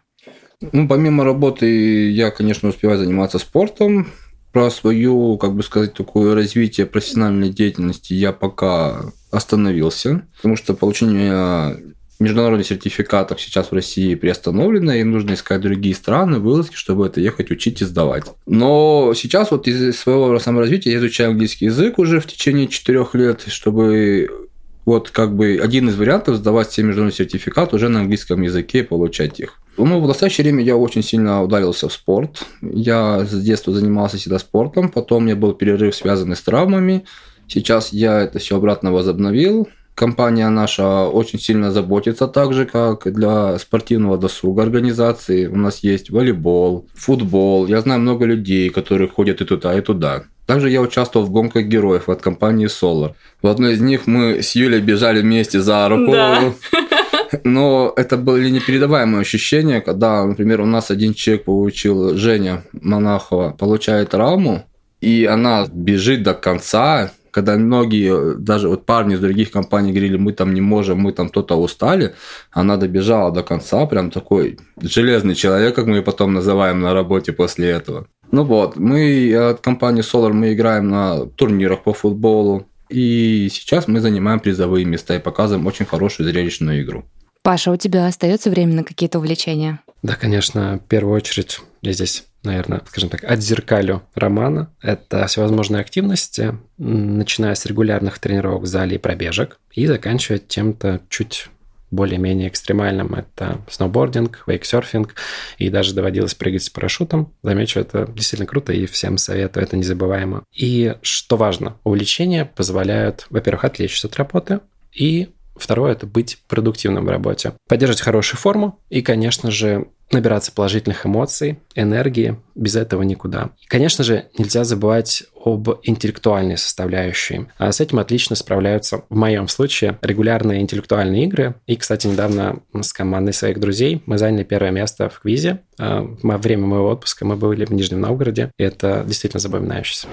Ну, 0.72 0.88
помимо 0.88 1.24
работы 1.24 2.10
я, 2.10 2.30
конечно, 2.30 2.68
успеваю 2.68 2.98
заниматься 2.98 3.38
спортом, 3.38 4.08
про 4.52 4.70
свою, 4.70 5.36
как 5.38 5.54
бы 5.54 5.62
сказать, 5.62 5.94
такое 5.94 6.34
развитие 6.34 6.86
профессиональной 6.86 7.50
деятельности 7.50 8.14
я 8.14 8.32
пока 8.32 9.12
остановился, 9.30 10.26
потому 10.36 10.56
что 10.56 10.74
получение 10.74 11.94
международных 12.20 12.66
сертификатов 12.66 13.40
сейчас 13.40 13.70
в 13.70 13.74
России 13.74 14.14
приостановлено, 14.14 14.92
и 14.94 15.04
нужно 15.04 15.34
искать 15.34 15.60
другие 15.60 15.94
страны, 15.94 16.38
вылазки, 16.38 16.74
чтобы 16.74 17.06
это 17.06 17.20
ехать, 17.20 17.50
учить 17.50 17.80
и 17.80 17.84
сдавать. 17.84 18.24
Но 18.46 19.12
сейчас 19.14 19.50
вот 19.50 19.68
из 19.68 19.96
своего 19.96 20.36
саморазвития 20.38 20.92
я 20.92 20.98
изучаю 20.98 21.30
английский 21.30 21.66
язык 21.66 21.98
уже 21.98 22.20
в 22.20 22.26
течение 22.26 22.66
четырех 22.66 23.14
лет, 23.14 23.44
чтобы 23.46 24.47
вот 24.88 25.10
как 25.10 25.36
бы 25.36 25.60
один 25.62 25.90
из 25.90 25.96
вариантов 25.96 26.36
сдавать 26.36 26.68
все 26.68 26.82
международные 26.82 27.14
сертификаты 27.14 27.76
уже 27.76 27.90
на 27.90 28.00
английском 28.00 28.40
языке 28.40 28.78
и 28.78 28.82
получать 28.82 29.38
их. 29.38 29.60
Ну, 29.76 30.00
в 30.00 30.08
настоящее 30.08 30.44
время 30.44 30.64
я 30.64 30.76
очень 30.76 31.02
сильно 31.02 31.42
ударился 31.42 31.90
в 31.90 31.92
спорт. 31.92 32.42
Я 32.62 33.26
с 33.26 33.42
детства 33.42 33.74
занимался 33.74 34.16
всегда 34.16 34.38
спортом, 34.38 34.88
потом 34.88 35.18
у 35.18 35.26
меня 35.26 35.36
был 35.36 35.52
перерыв, 35.52 35.94
связанный 35.94 36.36
с 36.36 36.42
травмами. 36.42 37.04
Сейчас 37.46 37.92
я 37.92 38.22
это 38.22 38.38
все 38.38 38.56
обратно 38.56 38.90
возобновил. 38.90 39.68
Компания 39.94 40.48
наша 40.48 41.06
очень 41.06 41.38
сильно 41.38 41.70
заботится 41.70 42.26
так 42.26 42.54
же, 42.54 42.64
как 42.64 43.12
для 43.12 43.58
спортивного 43.58 44.16
досуга 44.16 44.62
организации. 44.62 45.48
У 45.48 45.56
нас 45.56 45.80
есть 45.80 46.08
волейбол, 46.08 46.86
футбол. 46.94 47.66
Я 47.66 47.82
знаю 47.82 48.00
много 48.00 48.24
людей, 48.24 48.70
которые 48.70 49.08
ходят 49.08 49.42
и 49.42 49.44
туда, 49.44 49.76
и 49.76 49.82
туда. 49.82 50.24
Также 50.48 50.70
я 50.70 50.80
участвовал 50.80 51.26
в 51.26 51.30
гонках 51.30 51.66
героев 51.66 52.08
от 52.08 52.22
компании 52.22 52.68
Solar. 52.68 53.12
В 53.42 53.48
одной 53.48 53.74
из 53.74 53.82
них 53.82 54.06
мы 54.06 54.40
с 54.40 54.56
Юлей 54.56 54.80
бежали 54.80 55.20
вместе 55.20 55.60
за 55.60 55.86
руку. 55.90 56.12
Да. 56.12 56.54
Но 57.44 57.92
это 57.94 58.16
были 58.16 58.48
непередаваемые 58.48 59.20
ощущения, 59.20 59.82
когда, 59.82 60.24
например, 60.24 60.62
у 60.62 60.64
нас 60.64 60.90
один 60.90 61.12
человек 61.12 61.44
получил, 61.44 62.16
Женя 62.16 62.64
Монахова, 62.72 63.50
получает 63.58 64.08
травму, 64.08 64.64
и 65.02 65.26
она 65.26 65.66
бежит 65.70 66.22
до 66.22 66.32
конца, 66.32 67.10
когда 67.30 67.56
многие, 67.56 68.34
даже 68.38 68.70
вот 68.70 68.86
парни 68.86 69.16
из 69.16 69.20
других 69.20 69.50
компаний 69.50 69.92
говорили, 69.92 70.16
мы 70.16 70.32
там 70.32 70.54
не 70.54 70.62
можем, 70.62 70.98
мы 70.98 71.12
там 71.12 71.28
кто-то 71.28 71.56
устали, 71.56 72.14
она 72.52 72.78
добежала 72.78 73.30
до 73.30 73.42
конца, 73.42 73.84
прям 73.84 74.10
такой 74.10 74.58
железный 74.80 75.34
человек, 75.34 75.74
как 75.74 75.84
мы 75.84 75.96
ее 75.96 76.02
потом 76.02 76.32
называем 76.32 76.80
на 76.80 76.94
работе 76.94 77.32
после 77.32 77.68
этого. 77.68 78.06
Ну 78.30 78.44
вот, 78.44 78.76
мы 78.76 79.34
от 79.34 79.60
компании 79.60 80.02
Solar 80.02 80.32
мы 80.32 80.52
играем 80.52 80.88
на 80.88 81.26
турнирах 81.26 81.82
по 81.82 81.92
футболу, 81.92 82.66
и 82.88 83.48
сейчас 83.50 83.88
мы 83.88 84.00
занимаем 84.00 84.40
призовые 84.40 84.84
места 84.84 85.16
и 85.16 85.20
показываем 85.20 85.66
очень 85.66 85.86
хорошую 85.86 86.28
зрелищную 86.28 86.82
игру. 86.82 87.04
Паша, 87.42 87.70
у 87.70 87.76
тебя 87.76 88.06
остается 88.06 88.50
время 88.50 88.74
на 88.74 88.84
какие-то 88.84 89.18
увлечения? 89.18 89.80
Да, 90.02 90.14
конечно, 90.14 90.80
в 90.84 90.88
первую 90.88 91.16
очередь 91.16 91.60
я 91.82 91.92
здесь 91.92 92.24
наверное, 92.44 92.82
скажем 92.86 93.10
так, 93.10 93.24
отзеркалю 93.24 94.02
романа. 94.14 94.70
Это 94.80 95.26
всевозможные 95.26 95.80
активности, 95.80 96.56
начиная 96.78 97.54
с 97.54 97.66
регулярных 97.66 98.18
тренировок 98.18 98.62
в 98.62 98.66
зале 98.66 98.96
и 98.96 98.98
пробежек, 98.98 99.58
и 99.72 99.86
заканчивая 99.86 100.38
тем-то 100.38 101.00
чуть 101.08 101.48
более-менее 101.90 102.48
экстремальным. 102.48 103.14
Это 103.14 103.60
сноубординг, 103.68 104.44
вейксерфинг, 104.46 105.14
и 105.58 105.70
даже 105.70 105.94
доводилось 105.94 106.34
прыгать 106.34 106.62
с 106.62 106.70
парашютом. 106.70 107.34
Замечу, 107.42 107.80
это 107.80 108.06
действительно 108.06 108.46
круто, 108.46 108.72
и 108.72 108.86
всем 108.86 109.18
советую, 109.18 109.64
это 109.64 109.76
незабываемо. 109.76 110.44
И 110.54 110.94
что 111.02 111.36
важно, 111.36 111.76
увлечения 111.84 112.44
позволяют, 112.44 113.26
во-первых, 113.30 113.64
отвлечься 113.64 114.08
от 114.08 114.16
работы, 114.16 114.60
и 114.92 115.30
Второе– 115.58 115.92
это 115.94 116.06
быть 116.06 116.38
продуктивным 116.46 117.04
в 117.04 117.08
работе. 117.08 117.52
Поддерживать 117.68 118.00
хорошую 118.00 118.38
форму 118.38 118.80
и, 118.90 119.02
конечно 119.02 119.50
же, 119.50 119.88
набираться 120.10 120.52
положительных 120.52 121.06
эмоций, 121.06 121.58
энергии. 121.74 122.36
Без 122.54 122.76
этого 122.76 123.02
никуда. 123.02 123.50
И, 123.60 123.66
конечно 123.66 124.02
же, 124.02 124.26
нельзя 124.36 124.64
забывать 124.64 125.24
об 125.44 125.68
интеллектуальной 125.82 126.56
составляющей. 126.56 127.46
А 127.56 127.70
с 127.70 127.80
этим 127.80 127.98
отлично 127.98 128.36
справляются, 128.36 129.04
в 129.08 129.14
моем 129.16 129.48
случае, 129.48 129.98
регулярные 130.02 130.60
интеллектуальные 130.60 131.24
игры. 131.24 131.54
И, 131.66 131.76
кстати, 131.76 132.06
недавно 132.06 132.60
с 132.80 132.92
командой 132.92 133.32
своих 133.32 133.60
друзей 133.60 134.02
мы 134.06 134.18
заняли 134.18 134.44
первое 134.44 134.70
место 134.70 135.08
в 135.08 135.20
квизе. 135.20 135.60
А, 135.78 136.06
во 136.22 136.38
время 136.38 136.66
моего 136.66 136.90
отпуска 136.90 137.24
мы 137.24 137.36
были 137.36 137.64
в 137.64 137.70
Нижнем 137.70 138.00
Новгороде. 138.00 138.50
И 138.58 138.62
это 138.64 139.04
действительно 139.06 139.40
запоминающееся. 139.40 140.08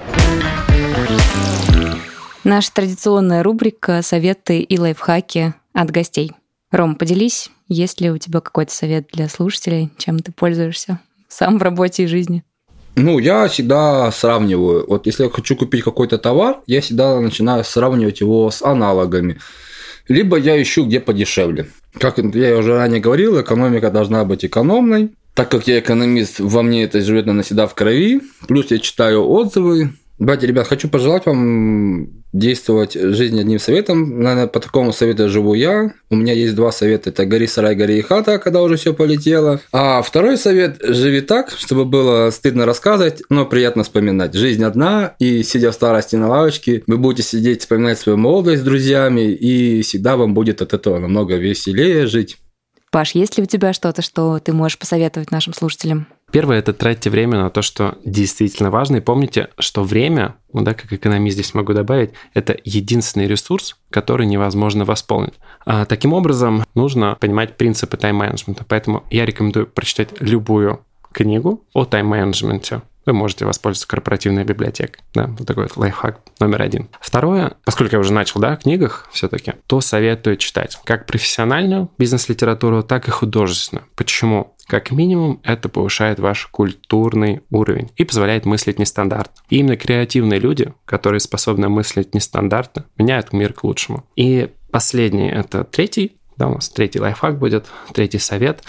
Наша 2.44 2.72
традиционная 2.72 3.42
рубрика 3.42 4.02
«Советы 4.02 4.60
и 4.60 4.78
лайфхаки 4.78 5.54
от 5.72 5.90
гостей». 5.90 6.32
Ром, 6.70 6.96
поделись, 6.96 7.50
есть 7.68 8.00
ли 8.00 8.10
у 8.10 8.18
тебя 8.18 8.40
какой-то 8.40 8.72
совет 8.72 9.08
для 9.12 9.28
слушателей, 9.28 9.90
чем 9.98 10.18
ты 10.18 10.32
пользуешься 10.32 11.00
сам 11.28 11.58
в 11.58 11.62
работе 11.62 12.04
и 12.04 12.06
жизни? 12.06 12.42
Ну, 12.96 13.18
я 13.18 13.46
всегда 13.46 14.10
сравниваю. 14.10 14.86
Вот 14.88 15.06
если 15.06 15.24
я 15.24 15.30
хочу 15.30 15.54
купить 15.54 15.84
какой-то 15.84 16.18
товар, 16.18 16.60
я 16.66 16.80
всегда 16.80 17.20
начинаю 17.20 17.62
сравнивать 17.62 18.20
его 18.20 18.50
с 18.50 18.62
аналогами. 18.62 19.38
Либо 20.08 20.38
я 20.38 20.60
ищу 20.60 20.86
где 20.86 20.98
подешевле. 20.98 21.68
Как 21.98 22.18
я 22.18 22.56
уже 22.56 22.76
ранее 22.76 23.00
говорил, 23.00 23.40
экономика 23.40 23.90
должна 23.90 24.24
быть 24.24 24.44
экономной. 24.44 25.12
Так 25.34 25.50
как 25.50 25.66
я 25.68 25.78
экономист, 25.78 26.40
во 26.40 26.62
мне 26.62 26.84
это 26.84 27.00
живет 27.02 27.26
навсегда 27.26 27.66
в 27.66 27.74
крови. 27.74 28.22
Плюс 28.48 28.70
я 28.70 28.78
читаю 28.78 29.28
отзывы, 29.28 29.92
Давайте, 30.18 30.46
ребят, 30.46 30.66
хочу 30.66 30.88
пожелать 30.88 31.26
вам 31.26 32.08
действовать 32.32 32.94
жизнь 32.94 33.38
одним 33.38 33.58
советом. 33.58 34.20
Наверное, 34.20 34.46
по 34.46 34.60
такому 34.60 34.92
совету 34.92 35.28
живу 35.28 35.52
я. 35.54 35.92
У 36.10 36.16
меня 36.16 36.32
есть 36.32 36.54
два 36.54 36.72
совета. 36.72 37.10
Это 37.10 37.26
гори 37.26 37.46
сарай, 37.46 37.74
гори 37.74 37.98
и 37.98 38.02
хата, 38.02 38.38
когда 38.38 38.62
уже 38.62 38.76
все 38.76 38.94
полетело. 38.94 39.60
А 39.72 40.00
второй 40.00 40.38
совет– 40.38 40.78
живи 40.82 41.20
так, 41.20 41.50
чтобы 41.50 41.84
было 41.84 42.30
стыдно 42.30 42.64
рассказывать, 42.64 43.22
но 43.28 43.44
приятно 43.44 43.82
вспоминать. 43.82 44.34
Жизнь 44.34 44.64
одна, 44.64 45.14
и 45.18 45.42
сидя 45.42 45.70
в 45.70 45.74
старости 45.74 46.16
на 46.16 46.28
лавочке, 46.28 46.82
вы 46.86 46.96
будете 46.96 47.22
сидеть, 47.22 47.60
вспоминать 47.60 47.98
свою 47.98 48.16
молодость 48.16 48.62
с 48.62 48.64
друзьями, 48.64 49.32
и 49.32 49.82
всегда 49.82 50.16
вам 50.16 50.32
будет 50.32 50.62
от 50.62 50.72
этого 50.72 50.98
намного 50.98 51.36
веселее 51.36 52.06
жить. 52.06 52.38
Паш, 52.90 53.14
есть 53.14 53.36
ли 53.36 53.42
у 53.42 53.46
тебя 53.46 53.74
что-то, 53.74 54.00
что 54.00 54.38
ты 54.38 54.54
можешь 54.54 54.78
посоветовать 54.78 55.30
нашим 55.30 55.52
слушателям? 55.52 56.06
Первое– 56.32 56.58
это 56.58 56.72
тратьте 56.72 57.08
время 57.08 57.38
на 57.38 57.50
то, 57.50 57.62
что 57.62 57.98
действительно 58.04 58.70
важно. 58.70 58.96
И 58.96 59.00
помните, 59.00 59.48
что 59.58 59.84
время, 59.84 60.36
ну 60.52 60.62
да, 60.62 60.74
как 60.74 60.92
экономист 60.92 61.34
здесь 61.34 61.54
могу 61.54 61.72
добавить, 61.72 62.10
это 62.34 62.56
единственный 62.64 63.26
ресурс, 63.26 63.78
который 63.90 64.26
невозможно 64.26 64.84
восполнить. 64.84 65.34
А, 65.64 65.84
таким 65.84 66.12
образом, 66.12 66.64
нужно 66.74 67.16
понимать 67.20 67.56
принципы 67.56 67.96
тайм-менеджмента. 67.96 68.64
Поэтому 68.68 69.04
я 69.10 69.24
рекомендую 69.24 69.66
прочитать 69.66 70.10
любую 70.20 70.80
книгу 71.12 71.64
о 71.72 71.84
тайм-менеджменте 71.84 72.82
вы 73.06 73.12
можете 73.12 73.46
воспользоваться 73.46 73.88
корпоративной 73.88 74.44
библиотекой. 74.44 75.02
Да, 75.14 75.26
вот 75.26 75.46
такой 75.46 75.64
вот 75.64 75.76
лайфхак 75.76 76.20
номер 76.40 76.62
один. 76.62 76.88
Второе, 77.00 77.54
поскольку 77.64 77.94
я 77.94 78.00
уже 78.00 78.12
начал, 78.12 78.40
да, 78.40 78.52
о 78.52 78.56
книгах 78.56 79.08
все-таки, 79.12 79.54
то 79.66 79.80
советую 79.80 80.36
читать 80.36 80.78
как 80.84 81.06
профессиональную 81.06 81.90
бизнес-литературу, 81.98 82.82
так 82.82 83.08
и 83.08 83.10
художественную. 83.10 83.86
Почему? 83.94 84.54
Как 84.66 84.90
минимум, 84.90 85.40
это 85.44 85.68
повышает 85.68 86.18
ваш 86.18 86.46
культурный 86.46 87.42
уровень 87.50 87.92
и 87.96 88.04
позволяет 88.04 88.44
мыслить 88.46 88.80
нестандартно. 88.80 89.42
И 89.48 89.58
именно 89.58 89.76
креативные 89.76 90.40
люди, 90.40 90.74
которые 90.84 91.20
способны 91.20 91.68
мыслить 91.68 92.14
нестандартно, 92.14 92.84
меняют 92.98 93.32
мир 93.32 93.52
к 93.52 93.62
лучшему. 93.62 94.04
И 94.16 94.50
последний, 94.72 95.30
это 95.30 95.62
третий 95.62 96.15
да, 96.36 96.48
у 96.48 96.54
нас 96.54 96.68
третий 96.68 97.00
лайфхак 97.00 97.38
будет, 97.38 97.66
третий 97.92 98.18
совет. 98.18 98.62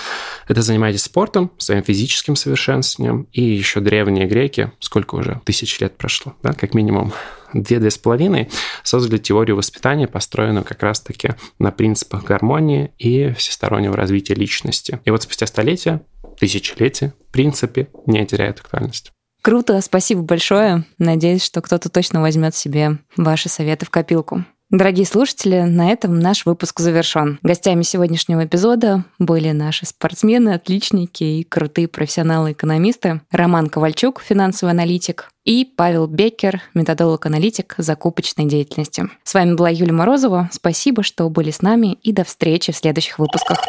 Это 0.47 0.61
занимайтесь 0.61 1.03
спортом, 1.03 1.51
своим 1.57 1.83
физическим 1.83 2.35
совершенствованием. 2.35 3.27
И 3.31 3.41
еще 3.41 3.79
древние 3.79 4.25
греки, 4.25 4.71
сколько 4.79 5.15
уже, 5.15 5.41
тысяч 5.45 5.79
лет 5.79 5.97
прошло, 5.97 6.35
да, 6.43 6.53
как 6.53 6.73
минимум 6.73 7.13
две-две 7.53 7.91
с 7.91 7.97
половиной, 7.97 8.49
создали 8.83 9.17
теорию 9.17 9.55
воспитания, 9.55 10.07
построенную 10.07 10.65
как 10.65 10.83
раз-таки 10.83 11.35
на 11.59 11.71
принципах 11.71 12.23
гармонии 12.23 12.91
и 12.97 13.33
всестороннего 13.33 13.95
развития 13.95 14.33
личности. 14.33 14.99
И 15.05 15.11
вот 15.11 15.23
спустя 15.23 15.47
столетия, 15.47 16.01
тысячелетия, 16.39 17.13
в 17.29 17.31
принципе, 17.31 17.89
не 18.05 18.25
теряет 18.25 18.59
актуальность. 18.59 19.11
Круто, 19.41 19.79
спасибо 19.81 20.23
большое. 20.23 20.83
Надеюсь, 20.97 21.43
что 21.43 21.61
кто-то 21.61 21.89
точно 21.89 22.21
возьмет 22.21 22.55
себе 22.55 22.97
ваши 23.15 23.47
советы 23.49 23.85
в 23.85 23.89
копилку. 23.89 24.43
Дорогие 24.69 25.05
слушатели, 25.05 25.61
на 25.61 25.91
этом 25.91 26.19
наш 26.19 26.45
выпуск 26.45 26.81
завершен. 26.81 27.39
Гостями 27.41 27.83
сегодняшнего 27.83 28.43
эпизода 28.43 29.05
были 29.17 29.51
наши 29.51 29.85
спортсмены, 29.85 30.49
отличники 30.49 31.23
и 31.23 31.43
крутые 31.45 31.87
профессионалы-экономисты 31.87 33.21
Роман 33.31 33.69
Ковальчук, 33.69 34.21
финансовый 34.21 34.71
аналитик, 34.71 35.29
и 35.45 35.63
Павел 35.63 36.07
Беккер, 36.07 36.61
методолог-аналитик 36.73 37.75
закупочной 37.77 38.43
деятельности. 38.43 39.09
С 39.23 39.33
вами 39.33 39.53
была 39.53 39.69
Юлия 39.69 39.93
Морозова. 39.93 40.49
Спасибо, 40.51 41.01
что 41.01 41.29
были 41.29 41.51
с 41.51 41.61
нами, 41.61 41.93
и 42.03 42.11
до 42.11 42.25
встречи 42.25 42.73
в 42.73 42.77
следующих 42.77 43.19
выпусках. 43.19 43.59